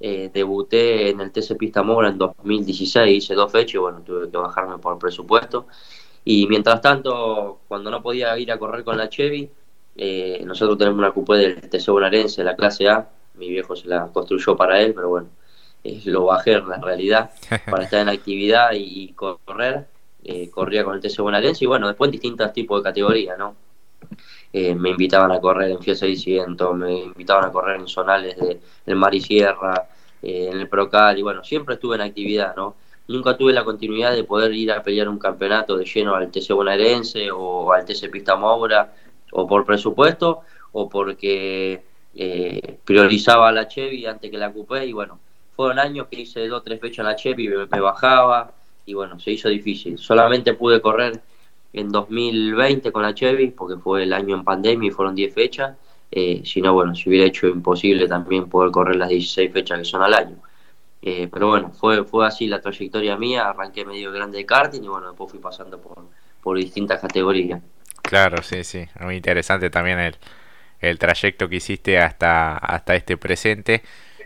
Eh, 0.00 0.30
debuté 0.32 1.10
en 1.10 1.20
el 1.20 1.32
TC 1.32 1.56
Pista 1.56 1.82
Mora 1.82 2.08
en 2.08 2.18
2016, 2.18 3.24
hice 3.24 3.34
dos 3.34 3.50
fechas 3.50 3.74
y 3.74 3.78
bueno, 3.78 4.00
tuve 4.00 4.30
que 4.30 4.36
bajarme 4.36 4.78
por 4.78 4.98
presupuesto. 4.98 5.66
Y 6.24 6.46
mientras 6.48 6.80
tanto, 6.80 7.60
cuando 7.68 7.90
no 7.90 8.02
podía 8.02 8.36
ir 8.38 8.52
a 8.52 8.58
correr 8.58 8.84
con 8.84 8.96
la 8.98 9.08
Chevy, 9.08 9.50
eh, 9.96 10.42
nosotros 10.44 10.78
tenemos 10.78 10.98
una 10.98 11.12
cupé 11.12 11.36
del 11.36 11.70
TC 11.70 11.88
Bonaerense, 11.90 12.44
la 12.44 12.56
clase 12.56 12.88
A, 12.88 13.08
mi 13.38 13.48
viejo 13.48 13.76
se 13.76 13.88
la 13.88 14.06
construyó 14.08 14.56
para 14.56 14.80
él, 14.80 14.94
pero 14.94 15.08
bueno, 15.08 15.28
lo 16.04 16.26
bajé 16.26 16.52
en 16.54 16.68
la 16.68 16.78
realidad 16.78 17.30
para 17.70 17.84
estar 17.84 18.00
en 18.00 18.08
actividad 18.08 18.70
y, 18.74 19.12
correr. 19.14 19.86
eh, 20.24 20.50
corría 20.50 20.84
con 20.84 20.94
el 20.94 21.00
TC 21.00 21.18
Bonaerense 21.20 21.64
y 21.64 21.68
bueno, 21.68 21.86
después 21.86 22.08
en 22.08 22.12
distintos 22.12 22.52
tipos 22.52 22.82
de 22.82 22.88
categorías, 22.88 23.38
¿no? 23.38 23.54
Eh, 24.52 24.74
me 24.74 24.90
invitaban 24.90 25.30
a 25.32 25.40
correr 25.40 25.70
en 25.70 25.78
FIA 25.80 25.94
600, 25.94 26.74
me 26.74 27.00
invitaban 27.00 27.44
a 27.44 27.52
correr 27.52 27.80
en 27.80 27.86
zonales 27.86 28.36
de, 28.38 28.60
del 28.86 28.96
Mar 28.96 29.14
y 29.14 29.20
Sierra, 29.20 29.88
eh, 30.22 30.48
en 30.50 30.58
el 30.58 30.68
Procal, 30.68 31.18
y 31.18 31.22
bueno, 31.22 31.44
siempre 31.44 31.74
estuve 31.74 31.96
en 31.96 32.02
actividad, 32.02 32.56
¿no? 32.56 32.76
Nunca 33.08 33.36
tuve 33.36 33.52
la 33.52 33.64
continuidad 33.64 34.14
de 34.14 34.24
poder 34.24 34.52
ir 34.52 34.72
a 34.72 34.82
pelear 34.82 35.08
un 35.08 35.18
campeonato 35.18 35.76
de 35.76 35.84
lleno 35.84 36.14
al 36.14 36.30
TC 36.30 36.52
Bonaerense 36.52 37.30
o 37.30 37.72
al 37.72 37.84
TC 37.84 38.10
Pista 38.10 38.36
Moura, 38.36 38.92
o 39.32 39.46
por 39.46 39.64
presupuesto, 39.64 40.40
o 40.72 40.88
porque 40.88 41.82
eh, 42.20 42.78
priorizaba 42.84 43.52
la 43.52 43.68
Chevy 43.68 44.04
antes 44.04 44.28
que 44.28 44.36
la 44.36 44.52
Coupé, 44.52 44.84
y 44.86 44.92
bueno, 44.92 45.20
fueron 45.54 45.78
años 45.78 46.08
que 46.10 46.20
hice 46.20 46.48
dos 46.48 46.60
o 46.60 46.62
tres 46.62 46.80
fechas 46.80 46.98
en 46.98 47.04
la 47.04 47.14
Chevy, 47.14 47.48
me 47.48 47.80
bajaba, 47.80 48.52
y 48.86 48.94
bueno, 48.94 49.20
se 49.20 49.30
hizo 49.30 49.48
difícil. 49.48 49.98
Solamente 49.98 50.54
pude 50.54 50.80
correr 50.80 51.20
en 51.72 51.90
2020 51.90 52.90
con 52.90 53.02
la 53.02 53.14
Chevy, 53.14 53.52
porque 53.52 53.80
fue 53.80 54.02
el 54.02 54.12
año 54.12 54.34
en 54.34 54.42
pandemia 54.42 54.88
y 54.88 54.90
fueron 54.90 55.14
10 55.14 55.32
fechas. 55.32 55.76
Eh, 56.10 56.42
si 56.44 56.60
no, 56.60 56.72
bueno, 56.72 56.92
si 56.96 57.08
hubiera 57.08 57.26
hecho 57.26 57.46
imposible 57.46 58.08
también 58.08 58.48
poder 58.48 58.72
correr 58.72 58.96
las 58.96 59.10
16 59.10 59.52
fechas 59.52 59.78
que 59.78 59.84
son 59.84 60.02
al 60.02 60.14
año. 60.14 60.36
Eh, 61.02 61.28
pero 61.32 61.48
bueno, 61.48 61.70
fue, 61.70 62.02
fue 62.04 62.26
así 62.26 62.48
la 62.48 62.60
trayectoria 62.60 63.16
mía, 63.16 63.48
arranqué 63.48 63.84
medio 63.84 64.10
grande 64.10 64.38
de 64.38 64.46
karting 64.46 64.82
y 64.82 64.88
bueno, 64.88 65.08
después 65.08 65.30
fui 65.30 65.38
pasando 65.38 65.78
por, 65.80 66.04
por 66.42 66.56
distintas 66.56 67.00
categorías. 67.00 67.62
Claro, 68.02 68.42
sí, 68.42 68.64
sí, 68.64 68.86
muy 69.00 69.16
interesante 69.16 69.70
también 69.70 70.00
el, 70.00 70.16
el 70.80 70.98
trayecto 70.98 71.48
que 71.48 71.56
hiciste 71.56 71.98
hasta, 71.98 72.56
hasta 72.56 72.94
este 72.94 73.16
presente 73.16 73.82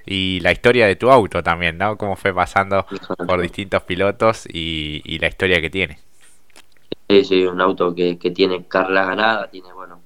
y 0.06 0.40
la 0.40 0.52
historia 0.52 0.87
de 0.87 0.97
tu 0.97 1.11
auto 1.11 1.42
también, 1.42 1.78
¿no? 1.78 1.97
Cómo 1.97 2.16
fue 2.16 2.35
pasando 2.35 2.87
por 3.26 3.40
distintos 3.40 3.82
pilotos 3.82 4.47
y, 4.47 5.00
y 5.04 5.18
la 5.18 5.28
historia 5.28 5.61
que 5.61 5.71
tiene. 5.71 5.99
Sí, 7.09 7.25
sí, 7.25 7.47
un 7.47 7.61
auto 7.61 7.94
que, 7.94 8.18
que 8.18 8.30
tiene 8.30 8.64
carrera 8.66 9.04
ganada, 9.04 9.50
tiene, 9.50 9.73
bueno, 9.73 10.00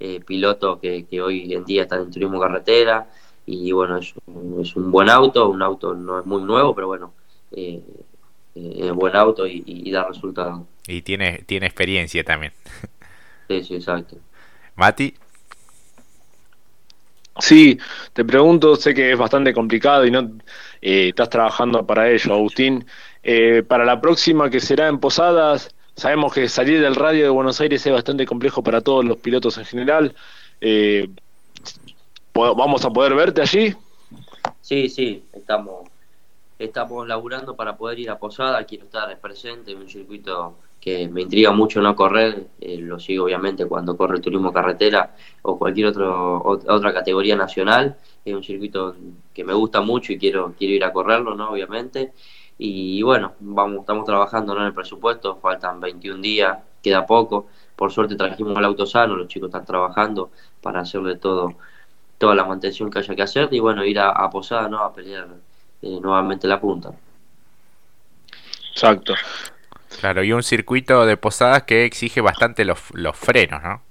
eh, 0.00 0.20
pilotos 0.24 0.78
que, 0.80 1.06
que, 1.06 1.20
hoy 1.20 1.52
en 1.52 1.64
día 1.64 1.82
están 1.82 2.02
en 2.02 2.10
turismo 2.10 2.40
carretera 2.40 3.08
y, 3.46 3.72
bueno, 3.72 3.98
es 3.98 4.14
un, 4.26 4.60
es 4.60 4.76
un 4.76 4.90
buen 4.90 5.08
auto, 5.08 5.48
un 5.48 5.62
auto 5.62 5.94
no 5.94 6.20
es 6.20 6.26
muy 6.26 6.42
nuevo, 6.42 6.74
pero 6.74 6.88
bueno, 6.88 7.14
eh, 7.52 7.80
eh 8.54 8.80
es 8.82 8.92
buen 8.92 9.16
auto 9.16 9.46
y, 9.46 9.62
y, 9.66 9.90
da 9.90 10.06
resultados. 10.06 10.62
Y 10.86 11.02
tiene, 11.02 11.44
tiene 11.46 11.66
experiencia 11.66 12.22
también. 12.24 12.52
Sí, 13.48 13.64
sí, 13.64 13.74
exacto. 13.76 14.16
Mati. 14.76 15.14
Sí, 17.38 17.78
te 18.12 18.24
pregunto, 18.24 18.76
sé 18.76 18.94
que 18.94 19.12
es 19.12 19.18
bastante 19.18 19.54
complicado 19.54 20.04
y 20.04 20.10
no 20.10 20.20
eh, 20.82 21.08
estás 21.10 21.30
trabajando 21.30 21.86
para 21.86 22.10
ello, 22.10 22.34
Agustín. 22.34 22.84
Eh, 23.22 23.62
para 23.62 23.84
la 23.84 24.00
próxima 24.00 24.50
que 24.50 24.60
será 24.60 24.88
en 24.88 24.98
Posadas, 24.98 25.74
Sabemos 25.98 26.32
que 26.32 26.48
salir 26.48 26.80
del 26.80 26.94
radio 26.94 27.24
de 27.24 27.28
Buenos 27.30 27.60
Aires 27.60 27.84
es 27.84 27.92
bastante 27.92 28.24
complejo 28.24 28.62
para 28.62 28.80
todos 28.80 29.04
los 29.04 29.16
pilotos 29.16 29.58
en 29.58 29.64
general. 29.64 30.14
Eh, 30.60 31.08
¿Vamos 32.32 32.84
a 32.84 32.90
poder 32.90 33.16
verte 33.16 33.42
allí? 33.42 33.74
Sí, 34.60 34.88
sí, 34.88 35.24
estamos, 35.32 35.88
estamos 36.56 37.08
laburando 37.08 37.56
para 37.56 37.76
poder 37.76 37.98
ir 37.98 38.10
a 38.10 38.16
Posada. 38.16 38.62
Quiero 38.62 38.84
estar 38.84 39.18
presente 39.18 39.72
en 39.72 39.78
un 39.78 39.88
circuito 39.88 40.54
que 40.80 41.08
me 41.08 41.22
intriga 41.22 41.52
mucho 41.52 41.80
no 41.80 41.94
correr. 41.96 42.46
Eh, 42.60 42.78
lo 42.78 42.98
sigo 42.98 43.24
obviamente 43.24 43.66
cuando 43.66 43.96
corre 43.96 44.16
el 44.16 44.22
turismo 44.22 44.52
carretera 44.52 45.14
o 45.42 45.58
cualquier 45.58 45.88
otro, 45.88 46.42
otra 46.44 46.92
categoría 46.92 47.36
nacional. 47.36 47.96
Es 48.24 48.34
un 48.34 48.42
circuito 48.42 48.94
que 49.34 49.44
me 49.44 49.54
gusta 49.54 49.80
mucho 49.80 50.12
y 50.12 50.18
quiero, 50.18 50.54
quiero 50.58 50.74
ir 50.74 50.84
a 50.84 50.92
correrlo, 50.92 51.34
¿no? 51.34 51.50
Obviamente. 51.50 52.12
Y 52.58 53.02
bueno, 53.02 53.34
vamos, 53.40 53.80
estamos 53.80 54.04
trabajando 54.04 54.56
en 54.56 54.64
el 54.64 54.74
presupuesto, 54.74 55.36
faltan 55.36 55.80
21 55.80 56.20
días, 56.20 56.58
queda 56.82 57.06
poco. 57.06 57.46
Por 57.76 57.92
suerte 57.92 58.16
trajimos 58.16 58.56
el 58.58 58.64
auto 58.64 58.86
sano, 58.86 59.14
los 59.14 59.28
chicos 59.28 59.48
están 59.48 59.64
trabajando 59.64 60.30
para 60.60 60.80
hacerle 60.80 61.16
todo, 61.16 61.54
toda 62.18 62.34
la 62.34 62.44
mantención 62.44 62.90
que 62.90 62.98
haya 62.98 63.14
que 63.14 63.22
hacer 63.22 63.48
y 63.52 63.60
bueno, 63.60 63.84
ir 63.84 64.00
a, 64.00 64.10
a 64.10 64.28
Posada, 64.30 64.68
¿no? 64.68 64.78
A 64.78 64.92
pelear 64.92 65.28
eh, 65.82 65.98
nuevamente 66.00 66.48
la 66.48 66.60
punta. 66.60 66.92
Exacto. 68.72 69.14
Claro, 69.96 70.22
y 70.22 70.32
un 70.32 70.42
circuito 70.42 71.06
de 71.06 71.16
Posadas 71.16 71.64
que 71.64 71.84
exige 71.84 72.20
bastante 72.20 72.64
los, 72.64 72.78
los 72.92 73.16
frenos, 73.16 73.62
¿no? 73.62 73.82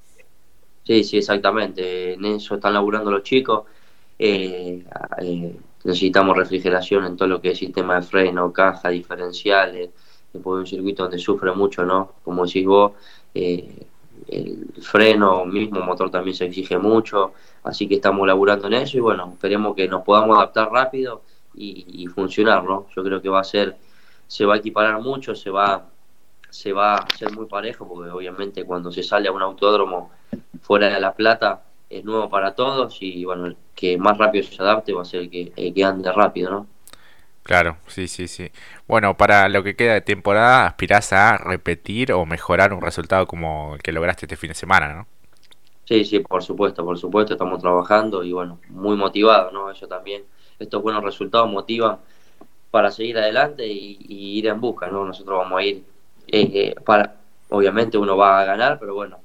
Sí, 0.84 1.04
sí, 1.04 1.18
exactamente. 1.18 2.14
En 2.14 2.24
eso 2.26 2.56
están 2.56 2.74
laburando 2.74 3.12
los 3.12 3.24
chicos. 3.24 3.66
Eh, 4.18 4.84
eh, 5.20 5.56
necesitamos 5.84 6.38
refrigeración 6.38 7.06
en 7.06 7.18
todo 7.18 7.28
lo 7.28 7.42
que 7.42 7.52
es 7.52 7.58
sistema 7.60 7.96
de 7.96 8.02
freno, 8.04 8.52
caja, 8.54 8.90
diferenciales, 8.90 9.90
después 10.34 10.60
un 10.60 10.68
circuito 10.68 11.04
donde 11.04 11.20
sufre 11.20 11.52
mucho, 11.54 11.86
¿no? 11.86 12.14
Como 12.24 12.46
decís 12.46 12.66
vos, 12.66 12.94
eh, 13.34 13.86
el 14.28 14.68
freno, 14.82 15.46
mismo 15.46 15.82
motor 15.82 16.10
también 16.10 16.36
se 16.36 16.46
exige 16.46 16.78
mucho, 16.78 17.34
así 17.64 17.88
que 17.88 17.96
estamos 17.96 18.28
laburando 18.28 18.68
en 18.68 18.74
eso 18.74 18.98
y 18.98 19.02
bueno, 19.02 19.32
esperemos 19.34 19.76
que 19.76 19.88
nos 19.88 20.04
podamos 20.04 20.38
adaptar 20.38 20.72
rápido 20.72 21.22
y, 21.54 21.86
y 22.04 22.08
funcionar, 22.08 22.64
¿no? 22.64 22.88
Yo 22.96 23.04
creo 23.04 23.22
que 23.22 23.30
va 23.30 23.42
a 23.42 23.44
ser, 23.44 23.78
se 24.28 24.46
va 24.46 24.56
a 24.56 24.58
equiparar 24.58 25.02
mucho, 25.02 25.36
se 25.36 25.50
va, 25.50 25.90
se 26.50 26.74
va 26.74 26.96
a 26.96 26.98
hacer 26.98 27.32
muy 27.32 27.46
parejo, 27.46 27.88
porque 27.88 28.12
obviamente 28.12 28.66
cuando 28.66 28.92
se 28.92 29.04
sale 29.04 29.28
a 29.28 29.32
un 29.32 29.42
autódromo 29.42 30.12
fuera 30.62 30.88
de 30.90 31.00
La 31.00 31.14
Plata, 31.14 31.64
es 31.90 32.04
nuevo 32.04 32.30
para 32.30 32.54
todos 32.54 32.98
y 33.02 33.24
bueno, 33.24 33.46
el 33.46 33.58
que 33.74 33.98
más 33.98 34.18
rápido 34.18 34.44
se 34.44 34.62
adapte 34.62 34.94
va 34.94 35.04
a 35.04 35.06
ser 35.06 35.22
el 35.22 35.30
que, 35.30 35.54
el 35.56 35.74
que 35.74 35.84
ande 35.84 36.12
rápido, 36.12 36.52
¿no? 36.52 36.68
Claro, 37.44 37.78
sí, 37.88 38.10
sí, 38.10 38.28
sí. 38.28 38.52
Bueno, 38.90 39.16
para 39.16 39.48
lo 39.48 39.64
que 39.64 39.78
queda 39.78 39.94
de 39.94 40.02
temporada, 40.02 40.68
aspirás 40.68 41.14
a 41.14 41.38
repetir 41.38 42.12
o 42.12 42.26
mejorar 42.26 42.74
un 42.74 42.82
resultado 42.82 43.26
como 43.26 43.76
el 43.76 43.82
que 43.82 43.94
lograste 43.94 44.26
este 44.26 44.36
fin 44.36 44.50
de 44.50 44.54
semana, 44.54 44.94
¿no? 44.94 45.08
Sí, 45.86 46.04
sí, 46.04 46.20
por 46.20 46.44
supuesto, 46.44 46.84
por 46.84 46.98
supuesto, 46.98 47.34
estamos 47.34 47.62
trabajando 47.62 48.22
y 48.22 48.34
bueno, 48.34 48.60
muy 48.68 48.98
motivados, 48.98 49.54
¿no? 49.54 49.72
Eso 49.72 49.88
también, 49.88 50.24
estos 50.60 50.84
buenos 50.84 51.02
resultados 51.02 51.50
motivan 51.50 52.00
para 52.72 52.92
seguir 52.92 53.18
adelante 53.18 53.66
y, 53.66 53.98
y 54.08 54.38
ir 54.40 54.48
en 54.48 54.60
busca, 54.60 54.88
¿no? 54.88 55.06
Nosotros 55.06 55.38
vamos 55.38 55.60
a 55.60 55.64
ir 55.64 55.84
eh, 56.28 56.52
eh, 56.54 56.76
para, 56.86 57.16
obviamente 57.50 57.98
uno 57.98 58.18
va 58.18 58.42
a 58.42 58.46
ganar, 58.46 58.78
pero 58.80 58.94
bueno, 58.94 59.20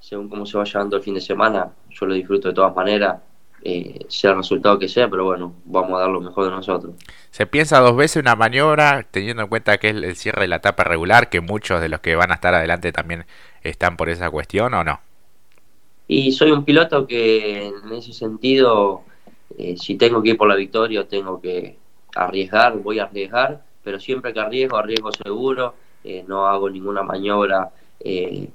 según 0.00 0.28
cómo 0.28 0.44
se 0.44 0.58
va 0.58 0.64
llevando 0.64 0.96
el 0.96 1.02
fin 1.02 1.14
de 1.14 1.20
semana, 1.20 1.72
yo 1.90 2.06
lo 2.06 2.14
disfruto 2.14 2.48
de 2.48 2.54
todas 2.54 2.74
maneras, 2.74 3.20
eh, 3.64 4.04
sea 4.08 4.32
el 4.32 4.38
resultado 4.38 4.78
que 4.78 4.88
sea, 4.88 5.08
pero 5.08 5.24
bueno, 5.24 5.54
vamos 5.64 5.96
a 5.96 6.00
dar 6.00 6.10
lo 6.10 6.20
mejor 6.20 6.44
de 6.44 6.50
nosotros. 6.50 6.94
¿Se 7.30 7.46
piensa 7.46 7.78
dos 7.80 7.96
veces 7.96 8.20
una 8.20 8.34
maniobra, 8.34 9.06
teniendo 9.10 9.44
en 9.44 9.48
cuenta 9.48 9.78
que 9.78 9.90
es 9.90 9.96
el 9.96 10.16
cierre 10.16 10.42
de 10.42 10.48
la 10.48 10.56
etapa 10.56 10.84
regular, 10.84 11.30
que 11.30 11.40
muchos 11.40 11.80
de 11.80 11.88
los 11.88 12.00
que 12.00 12.16
van 12.16 12.32
a 12.32 12.34
estar 12.34 12.54
adelante 12.54 12.92
también 12.92 13.24
están 13.62 13.96
por 13.96 14.08
esa 14.10 14.30
cuestión 14.30 14.74
o 14.74 14.84
no? 14.84 15.00
Y 16.08 16.32
soy 16.32 16.50
un 16.50 16.64
piloto 16.64 17.06
que 17.06 17.68
en 17.68 17.92
ese 17.92 18.12
sentido, 18.12 19.02
eh, 19.56 19.76
si 19.78 19.96
tengo 19.96 20.22
que 20.22 20.30
ir 20.30 20.36
por 20.36 20.48
la 20.48 20.56
victoria, 20.56 21.06
tengo 21.08 21.40
que 21.40 21.76
arriesgar, 22.14 22.78
voy 22.78 22.98
a 22.98 23.04
arriesgar, 23.04 23.62
pero 23.82 23.98
siempre 23.98 24.32
que 24.32 24.40
arriesgo, 24.40 24.76
arriesgo 24.76 25.12
seguro, 25.12 25.74
eh, 26.04 26.24
no 26.26 26.46
hago 26.46 26.68
ninguna 26.70 27.02
maniobra, 27.02 27.70
eh, 28.00 28.48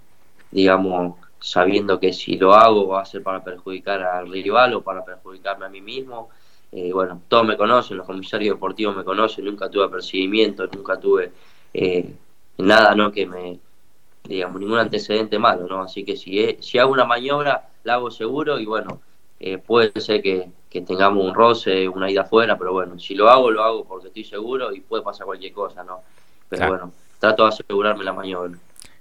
digamos, 0.52 1.16
sabiendo 1.40 2.00
que 2.00 2.14
si 2.14 2.38
lo 2.38 2.54
hago 2.54 2.88
va 2.88 3.02
a 3.02 3.06
ser 3.06 3.24
para 3.24 3.44
perjudicar 3.44 4.02
al 4.04 4.32
rival 4.32 4.74
o 4.76 4.82
para 4.82 5.04
perjudicarme 5.04 5.66
a 5.66 5.70
mí 5.70 5.82
mismo. 5.82 6.30
Eh, 6.72 6.92
bueno, 6.92 7.22
todos 7.28 7.46
me 7.46 7.56
conocen, 7.56 7.98
los 7.98 8.06
comisarios 8.06 8.56
deportivos 8.56 8.96
me 8.96 9.04
conocen, 9.04 9.46
nunca 9.46 9.70
tuve 9.70 9.86
apercibimiento, 9.86 10.68
nunca 10.68 11.00
tuve 11.00 11.32
eh, 11.74 12.14
nada, 12.58 12.94
¿no? 12.96 13.12
Que 13.12 13.26
me, 13.26 13.60
digamos, 14.24 14.60
ningún 14.60 14.80
antecedente 14.80 15.40
malo, 15.40 15.68
¿no? 15.68 15.84
Así 15.84 16.04
que 16.04 16.18
si, 16.18 16.58
si 16.60 16.78
hago 16.78 16.92
una 16.92 17.06
maniobra, 17.06 17.70
la 17.84 17.94
hago 17.96 18.12
seguro 18.12 18.60
y 18.60 18.66
bueno, 18.66 19.02
eh, 19.40 19.58
puede 19.58 20.00
ser 20.02 20.22
que, 20.22 20.50
que, 20.70 20.82
tengamos 20.82 21.24
un 21.24 21.34
roce, 21.34 21.88
una 21.88 22.10
ida 22.10 22.22
afuera, 22.22 22.58
pero 22.58 22.74
bueno, 22.74 22.98
si 23.00 23.16
lo 23.16 23.30
hago, 23.30 23.52
lo 23.52 23.64
hago 23.64 23.86
porque 23.86 24.08
estoy 24.08 24.24
seguro 24.24 24.74
y 24.74 24.82
puede 24.82 25.04
pasar 25.04 25.26
cualquier 25.26 25.54
cosa, 25.54 25.84
¿no? 25.84 26.02
Pero 26.50 26.60
claro. 26.60 26.72
bueno, 26.72 26.94
trato 27.20 27.44
de 27.44 27.50
asegurarme 27.50 28.04
la 28.04 28.14
maniobra. 28.14 28.58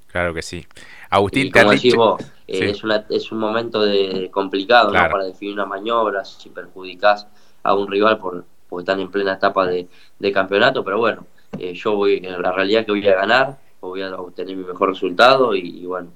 Claro 0.09 0.35
que 0.35 0.42
sí. 0.42 0.66
Agustín, 1.11 1.46
y 1.46 1.51
como 1.51 1.70
decís 1.70 1.83
dicho... 1.85 1.96
vos, 1.96 2.22
eh, 2.46 2.59
sí. 2.59 2.64
es, 2.64 2.85
una, 2.85 3.05
es 3.09 3.33
un 3.33 3.38
momento 3.38 3.83
de, 3.83 4.31
complicado 4.31 4.90
claro. 4.90 5.07
¿no? 5.07 5.12
para 5.12 5.25
definir 5.25 5.55
una 5.55 5.66
maniobra, 5.66 6.25
si 6.25 6.51
perjudicás 6.51 7.27
a 7.62 7.75
un 7.75 7.90
rival 7.90 8.18
por, 8.18 8.44
porque 8.68 8.83
están 8.83 9.01
en 9.01 9.11
plena 9.11 9.35
etapa 9.35 9.66
de, 9.66 9.88
de 10.18 10.33
campeonato, 10.33 10.85
pero 10.85 10.99
bueno, 10.99 11.27
eh, 11.59 11.75
yo 11.75 11.94
voy, 11.96 12.20
la 12.20 12.53
realidad 12.53 12.85
que 12.85 12.92
voy 12.92 13.07
a 13.09 13.14
ganar, 13.14 13.59
voy 13.81 14.03
a 14.03 14.14
obtener 14.16 14.57
mi 14.57 14.64
mejor 14.64 14.90
resultado 14.90 15.55
y, 15.55 15.61
y 15.61 15.87
bueno, 15.87 16.11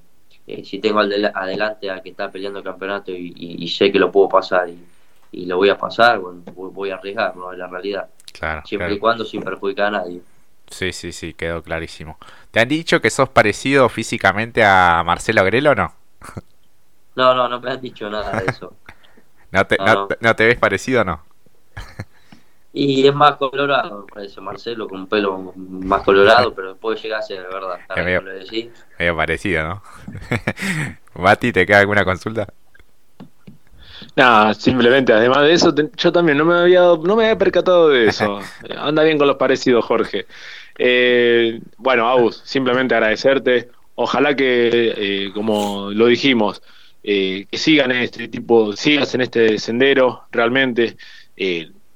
eh, 0.52 0.64
si 0.64 0.78
tengo 0.78 1.00
al 1.00 1.32
adelante 1.34 1.90
a 1.90 2.00
que 2.00 2.10
está 2.10 2.30
peleando 2.30 2.58
el 2.58 2.64
campeonato 2.64 3.12
y, 3.12 3.32
y, 3.36 3.64
y 3.64 3.68
sé 3.68 3.92
que 3.92 3.98
lo 3.98 4.10
puedo 4.10 4.28
pasar 4.28 4.68
y, 4.68 5.46
lo 5.46 5.58
voy 5.58 5.68
a 5.68 5.78
pasar, 5.78 6.18
bueno, 6.18 6.42
voy, 6.54 6.90
a 6.90 6.96
arriesgar, 6.96 7.36
¿no? 7.36 7.52
Es 7.52 7.58
la 7.58 7.68
realidad. 7.68 8.08
Claro, 8.32 8.62
Siempre 8.64 8.86
claro. 8.86 8.96
y 8.96 8.98
cuando 8.98 9.24
sin 9.24 9.42
perjudicar 9.42 9.86
a 9.86 9.90
nadie. 9.98 10.20
Sí, 10.66 10.92
sí, 10.92 11.12
sí, 11.12 11.34
quedó 11.34 11.62
clarísimo. 11.62 12.18
¿Te 12.50 12.58
han 12.58 12.68
dicho 12.68 13.00
que 13.00 13.10
sos 13.10 13.28
parecido 13.28 13.88
físicamente 13.88 14.64
a 14.64 15.02
Marcelo 15.04 15.42
Agrelo 15.42 15.70
o 15.70 15.74
no? 15.74 15.94
No, 17.14 17.34
no, 17.34 17.48
no 17.48 17.60
me 17.60 17.70
han 17.70 17.80
dicho 17.80 18.08
nada 18.08 18.40
de 18.40 18.50
eso. 18.50 18.74
¿No, 19.52 19.66
te, 19.66 19.76
no, 19.78 19.86
no. 19.86 20.08
¿No 20.20 20.36
te 20.36 20.46
ves 20.46 20.58
parecido 20.58 21.02
o 21.02 21.04
no? 21.04 21.22
Y 22.72 23.06
es 23.06 23.14
más 23.14 23.36
colorado, 23.36 24.06
parece 24.06 24.40
Marcelo, 24.40 24.88
con 24.88 25.00
un 25.00 25.06
pelo 25.08 25.52
más 25.56 26.02
colorado, 26.02 26.54
pero 26.54 26.76
puede 26.76 27.00
llegar 27.00 27.18
a 27.18 27.22
ser, 27.22 27.42
verdad. 27.52 27.80
Es 27.96 28.04
medio, 28.04 28.22
medio 28.98 29.16
parecido, 29.16 29.64
¿no? 29.64 29.82
Mati, 31.20 31.52
¿te 31.52 31.66
queda 31.66 31.80
alguna 31.80 32.04
consulta? 32.04 32.46
Nada, 34.14 34.54
simplemente, 34.54 35.12
además 35.12 35.42
de 35.42 35.52
eso, 35.52 35.74
yo 35.96 36.12
también 36.12 36.38
no 36.38 36.44
me 36.44 36.54
había 36.54 36.80
no 36.80 37.16
me 37.16 37.24
había 37.24 37.38
percatado 37.38 37.88
de 37.88 38.06
eso. 38.06 38.40
Anda 38.78 39.02
bien 39.02 39.18
con 39.18 39.26
los 39.26 39.36
parecidos, 39.36 39.84
Jorge. 39.84 40.26
Eh, 40.78 41.60
bueno, 41.76 42.08
Aus, 42.08 42.40
simplemente 42.44 42.94
agradecerte. 42.94 43.68
Ojalá 43.96 44.34
que, 44.34 44.94
eh, 44.96 45.30
como 45.34 45.90
lo 45.90 46.06
dijimos, 46.06 46.62
eh, 47.02 47.46
que 47.50 47.58
sigan 47.58 47.90
en 47.90 48.02
este 48.02 48.28
tipo, 48.28 48.74
sigas 48.74 49.14
en 49.14 49.22
este 49.22 49.58
sendero, 49.58 50.24
realmente. 50.30 50.96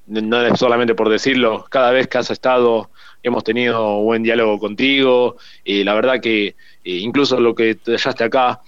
No 0.06 0.46
es 0.46 0.58
solamente 0.58 0.94
por 0.94 1.08
decirlo, 1.08 1.64
cada 1.70 1.90
vez 1.90 2.08
que 2.08 2.18
has 2.18 2.30
estado 2.30 2.90
hemos 3.22 3.42
tenido 3.42 4.00
buen 4.02 4.22
diálogo 4.22 4.58
contigo. 4.58 5.36
la 5.64 5.94
verdad 5.94 6.20
que 6.20 6.56
incluso 6.84 7.40
lo 7.40 7.54
que 7.54 7.74
te 7.74 7.92
hallaste 7.92 8.24
acá, 8.24 8.60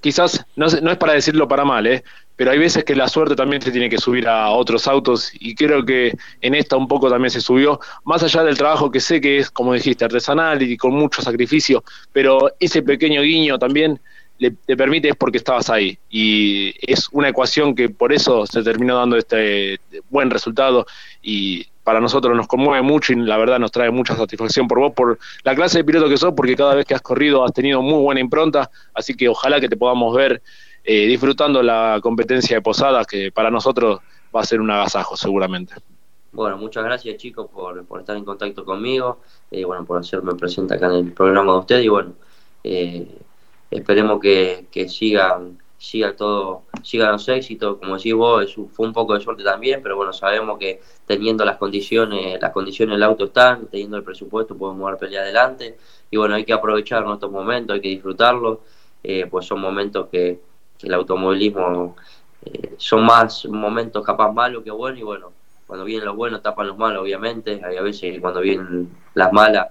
quizás 0.00 0.44
no, 0.56 0.66
no, 0.82 0.90
es 0.90 0.96
para 0.96 1.12
decirlo 1.12 1.46
para 1.46 1.64
mal, 1.64 1.86
¿eh? 1.86 2.02
pero 2.36 2.50
hay 2.50 2.58
veces 2.58 2.84
que 2.84 2.96
la 2.96 3.08
suerte 3.08 3.36
también 3.36 3.62
se 3.62 3.70
tiene 3.70 3.88
que 3.88 3.98
subir 3.98 4.26
a 4.26 4.50
otros 4.50 4.88
autos 4.88 5.30
y 5.38 5.54
creo 5.54 5.84
que 5.84 6.12
en 6.40 6.54
esta 6.54 6.76
un 6.76 6.88
poco 6.88 7.10
también 7.10 7.30
se 7.30 7.40
subió, 7.40 7.78
más 8.04 8.22
allá 8.22 8.42
del 8.42 8.56
trabajo 8.56 8.90
que 8.90 9.00
sé 9.00 9.20
que 9.20 9.38
es, 9.38 9.50
como 9.50 9.74
dijiste, 9.74 10.04
artesanal 10.04 10.62
y 10.62 10.76
con 10.76 10.92
mucho 10.92 11.22
sacrificio, 11.22 11.84
pero 12.12 12.50
ese 12.58 12.82
pequeño 12.82 13.22
guiño 13.22 13.58
también 13.58 14.00
le, 14.42 14.50
te 14.50 14.76
permite 14.76 15.08
es 15.08 15.16
porque 15.16 15.38
estabas 15.38 15.70
ahí 15.70 15.96
y 16.10 16.74
es 16.80 17.08
una 17.12 17.28
ecuación 17.28 17.74
que 17.74 17.88
por 17.88 18.12
eso 18.12 18.44
se 18.46 18.62
terminó 18.62 18.96
dando 18.96 19.16
este 19.16 19.78
buen 20.10 20.30
resultado 20.30 20.84
y 21.22 21.66
para 21.84 22.00
nosotros 22.00 22.36
nos 22.36 22.48
conmueve 22.48 22.82
mucho 22.82 23.12
y 23.12 23.16
la 23.16 23.36
verdad 23.36 23.58
nos 23.58 23.70
trae 23.70 23.90
mucha 23.90 24.16
satisfacción 24.16 24.66
por 24.66 24.80
vos, 24.80 24.92
por 24.92 25.18
la 25.44 25.54
clase 25.54 25.78
de 25.78 25.84
piloto 25.84 26.08
que 26.08 26.16
sos, 26.16 26.34
porque 26.34 26.56
cada 26.56 26.74
vez 26.74 26.86
que 26.86 26.94
has 26.94 27.02
corrido 27.02 27.44
has 27.44 27.52
tenido 27.52 27.82
muy 27.82 28.00
buena 28.02 28.20
impronta, 28.20 28.70
así 28.94 29.14
que 29.14 29.28
ojalá 29.28 29.60
que 29.60 29.68
te 29.68 29.76
podamos 29.76 30.14
ver 30.14 30.42
eh, 30.84 31.06
disfrutando 31.06 31.62
la 31.62 32.00
competencia 32.02 32.56
de 32.56 32.62
Posadas, 32.62 33.06
que 33.06 33.30
para 33.30 33.50
nosotros 33.50 34.00
va 34.34 34.40
a 34.40 34.44
ser 34.44 34.60
un 34.60 34.70
agasajo 34.70 35.16
seguramente. 35.16 35.74
Bueno, 36.32 36.56
muchas 36.56 36.82
gracias 36.82 37.16
chicos 37.16 37.48
por, 37.52 37.84
por 37.84 38.00
estar 38.00 38.16
en 38.16 38.24
contacto 38.24 38.64
conmigo, 38.64 39.20
eh, 39.50 39.64
bueno, 39.64 39.84
por 39.84 39.98
hacerme 39.98 40.34
presente 40.34 40.74
acá 40.74 40.86
en 40.86 41.06
el 41.06 41.12
programa 41.12 41.52
de 41.52 41.58
ustedes 41.58 41.84
y 41.84 41.88
bueno, 41.88 42.12
eh, 42.64 43.06
esperemos 43.72 44.20
que, 44.20 44.66
que 44.70 44.88
sigan 44.88 45.58
siga 45.82 46.14
todo, 46.14 46.62
sigan 46.84 47.10
los 47.10 47.28
éxitos, 47.28 47.78
como 47.78 47.96
decís 47.96 48.14
vos, 48.14 48.54
fue 48.72 48.86
un 48.86 48.92
poco 48.92 49.14
de 49.14 49.20
suerte 49.20 49.42
también, 49.42 49.82
pero 49.82 49.96
bueno, 49.96 50.12
sabemos 50.12 50.56
que 50.56 50.80
teniendo 51.06 51.44
las 51.44 51.56
condiciones, 51.56 52.40
las 52.40 52.52
condiciones 52.52 52.94
del 52.94 53.02
auto 53.02 53.24
están, 53.24 53.66
teniendo 53.66 53.96
el 53.96 54.04
presupuesto 54.04 54.56
podemos 54.56 54.88
dar 54.88 54.96
pelea 55.00 55.22
adelante, 55.22 55.76
y 56.08 56.16
bueno, 56.16 56.36
hay 56.36 56.44
que 56.44 56.52
aprovechar 56.52 57.04
nuestros 57.04 57.32
momentos, 57.32 57.74
hay 57.74 57.80
que 57.80 57.88
disfrutarlos, 57.88 58.58
pues 59.28 59.44
son 59.44 59.60
momentos 59.60 60.06
que, 60.08 60.40
el 60.82 60.94
automovilismo 60.94 61.96
eh, 62.44 62.74
son 62.76 63.04
más 63.04 63.46
momentos 63.46 64.04
capaz 64.04 64.32
malos 64.32 64.64
que 64.64 64.70
buenos 64.70 65.00
y 65.00 65.04
bueno, 65.04 65.32
cuando 65.66 65.84
vienen 65.84 66.06
los 66.06 66.16
buenos 66.16 66.42
tapan 66.42 66.66
los 66.68 66.76
malos 66.76 67.02
obviamente, 67.02 67.60
hay 67.64 67.76
a 67.76 67.82
veces 67.82 68.20
cuando 68.20 68.40
vienen 68.40 68.90
las 69.14 69.32
malas 69.32 69.68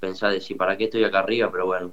pensás 0.00 0.32
de 0.32 0.40
si 0.40 0.54
para 0.54 0.76
qué 0.76 0.84
estoy 0.84 1.04
acá 1.04 1.20
arriba, 1.20 1.50
pero 1.50 1.66
bueno, 1.66 1.92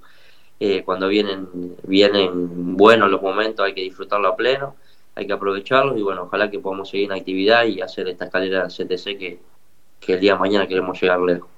eh, 0.60 0.84
cuando 0.84 1.08
vienen, 1.08 1.48
vienen 1.84 2.76
buenos 2.78 3.10
los 3.10 3.22
momentos 3.22 3.66
hay 3.66 3.74
que 3.74 3.82
disfrutarlo 3.82 4.28
a 4.28 4.36
pleno, 4.36 4.76
hay 5.16 5.28
que 5.28 5.34
aprovecharlos 5.34 5.98
y 5.98 6.02
bueno, 6.02 6.24
ojalá 6.24 6.50
que 6.50 6.60
podamos 6.60 6.90
seguir 6.90 7.12
en 7.12 7.18
actividad 7.18 7.66
y 7.66 7.82
hacer 7.82 8.08
esta 8.08 8.26
escalera 8.26 8.68
CTC 8.68 9.18
que, 9.18 9.40
que 10.00 10.14
el 10.14 10.20
día 10.20 10.34
de 10.34 10.40
mañana 10.40 10.68
queremos 10.68 11.00
llegar 11.02 11.20
lejos. 11.20 11.50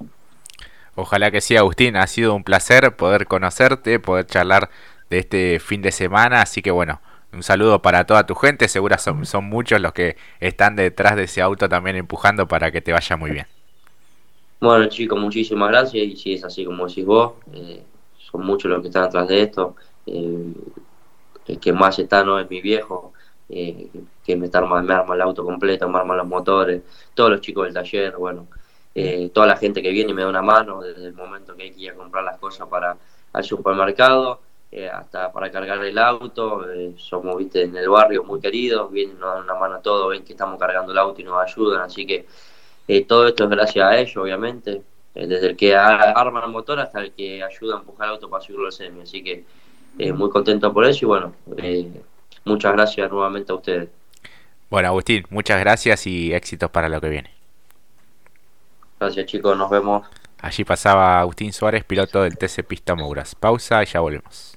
Ojalá 0.96 1.30
que 1.30 1.42
sí, 1.42 1.58
Agustín. 1.58 1.98
Ha 1.98 2.08
sido 2.08 2.34
un 2.34 2.44
placer 2.44 2.96
poder 2.96 3.28
conocerte, 3.28 4.00
poder 4.00 4.26
charlar 4.26 4.70
de 5.10 5.20
este 5.20 5.60
fin 5.60 5.82
de 5.82 5.92
semana. 5.92 6.42
Así 6.42 6.62
que 6.62 6.72
bueno, 6.72 7.02
un 7.34 7.44
saludo 7.44 7.82
para 7.82 8.06
toda 8.06 8.26
tu 8.26 8.34
gente. 8.36 8.68
Seguro 8.68 8.98
son, 8.98 9.26
son 9.26 9.44
muchos 9.44 9.82
los 9.82 9.94
que 9.94 10.16
están 10.40 10.76
detrás 10.76 11.18
de 11.18 11.24
ese 11.24 11.42
auto 11.42 11.68
también 11.68 11.98
empujando 11.98 12.48
para 12.48 12.72
que 12.72 12.82
te 12.82 12.94
vaya 12.94 13.18
muy 13.18 13.32
bien. 13.32 13.46
Bueno 14.62 14.88
chicos, 14.88 15.20
muchísimas 15.20 15.70
gracias. 15.70 16.06
Y 16.06 16.16
si 16.16 16.34
es 16.34 16.44
así 16.46 16.64
como 16.64 16.88
decís 16.88 17.06
vos, 17.06 17.34
eh, 17.54 17.84
son 18.36 18.46
muchos 18.46 18.70
los 18.72 18.82
que 18.82 18.88
están 18.88 19.06
detrás 19.06 19.28
de 19.28 19.42
esto. 19.42 19.76
Eh, 20.06 20.54
el 21.48 21.60
que 21.60 21.74
más 21.74 22.00
está 22.00 22.24
no 22.24 22.40
es 22.40 22.50
mi 22.50 22.62
viejo, 22.62 23.14
eh, 23.50 23.90
que 24.26 24.36
me, 24.36 24.48
está, 24.48 24.62
me 24.62 24.94
arma 24.94 25.16
el 25.16 25.22
auto 25.22 25.44
completo, 25.44 25.88
me 25.88 26.00
arma 26.00 26.16
los 26.16 26.28
motores, 26.28 26.82
todos 27.14 27.30
los 27.32 27.42
chicos 27.42 27.66
del 27.66 27.74
taller, 27.74 28.16
bueno, 28.18 28.48
toda 29.34 29.46
la 29.46 29.58
gente 29.58 29.82
que 29.82 29.92
viene 29.92 30.12
y 30.12 30.14
me 30.14 30.22
da 30.22 30.30
una 30.30 30.42
mano 30.42 30.82
desde 30.82 31.06
el 31.08 31.14
momento 31.14 31.56
que 31.56 31.64
hay 31.64 31.72
que 31.72 31.82
ir 31.82 31.92
a 31.92 31.96
comprar 31.96 32.24
las 32.24 32.38
cosas 32.40 32.68
para 32.68 32.98
al 33.34 33.44
supermercado 33.44 34.40
eh, 34.72 34.90
hasta 34.90 35.32
para 35.32 35.52
cargar 35.52 35.84
el 35.86 35.98
auto, 35.98 36.70
eh, 36.70 36.96
somos 36.98 37.38
viste 37.38 37.64
en 37.64 37.76
el 37.78 37.88
barrio 37.88 38.24
muy 38.24 38.42
queridos, 38.42 38.92
vienen, 38.92 39.20
nos 39.20 39.36
dan 39.36 39.44
una 39.44 39.56
mano 39.56 39.76
a 39.76 39.82
todos, 39.82 40.10
ven 40.10 40.26
que 40.26 40.34
estamos 40.34 40.60
cargando 40.60 40.92
el 40.92 40.98
auto 40.98 41.22
y 41.22 41.24
nos 41.24 41.42
ayudan, 41.42 41.82
así 41.82 42.06
que 42.06 42.26
eh, 42.88 43.06
todo 43.06 43.28
esto 43.28 43.46
es 43.46 43.50
gracias 43.50 43.86
a 43.88 43.98
ellos, 43.98 44.18
obviamente, 44.18 44.82
desde 45.16 45.48
el 45.48 45.56
que 45.56 45.76
arma 45.76 46.44
el 46.46 46.52
motor 46.52 46.80
hasta 46.80 47.00
el 47.00 47.14
que 47.14 47.42
ayuda 47.42 47.76
a 47.76 47.80
empujar 47.80 48.08
el 48.08 48.14
auto 48.16 48.30
para 48.30 48.44
subirlo 48.44 48.66
al 48.66 48.74
semi, 48.74 49.02
así 49.02 49.24
que 49.24 49.46
muy 50.14 50.30
contento 50.30 50.74
por 50.74 50.86
eso 50.86 51.06
y 51.06 51.08
bueno, 51.08 51.34
muchas 52.44 52.74
gracias 52.74 53.10
nuevamente 53.10 53.52
a 53.52 53.56
ustedes. 53.56 53.90
Bueno, 54.70 54.90
Agustín, 54.90 55.26
muchas 55.30 55.60
gracias 55.60 56.06
y 56.06 56.34
éxitos 56.34 56.70
para 56.70 56.90
lo 56.90 57.00
que 57.00 57.10
viene. 57.10 57.32
Gracias 59.00 59.26
chicos, 59.26 59.58
nos 59.58 59.70
vemos. 59.70 60.06
Allí 60.40 60.64
pasaba 60.64 61.22
Agustín 61.22 61.54
Suárez, 61.54 61.84
piloto 61.86 62.22
del 62.22 62.38
TC 62.38 62.64
Pista 62.68 62.94
Mouras. 62.94 63.36
Pausa 63.36 63.84
y 63.84 63.86
ya 63.86 64.00
volvemos. 64.02 64.54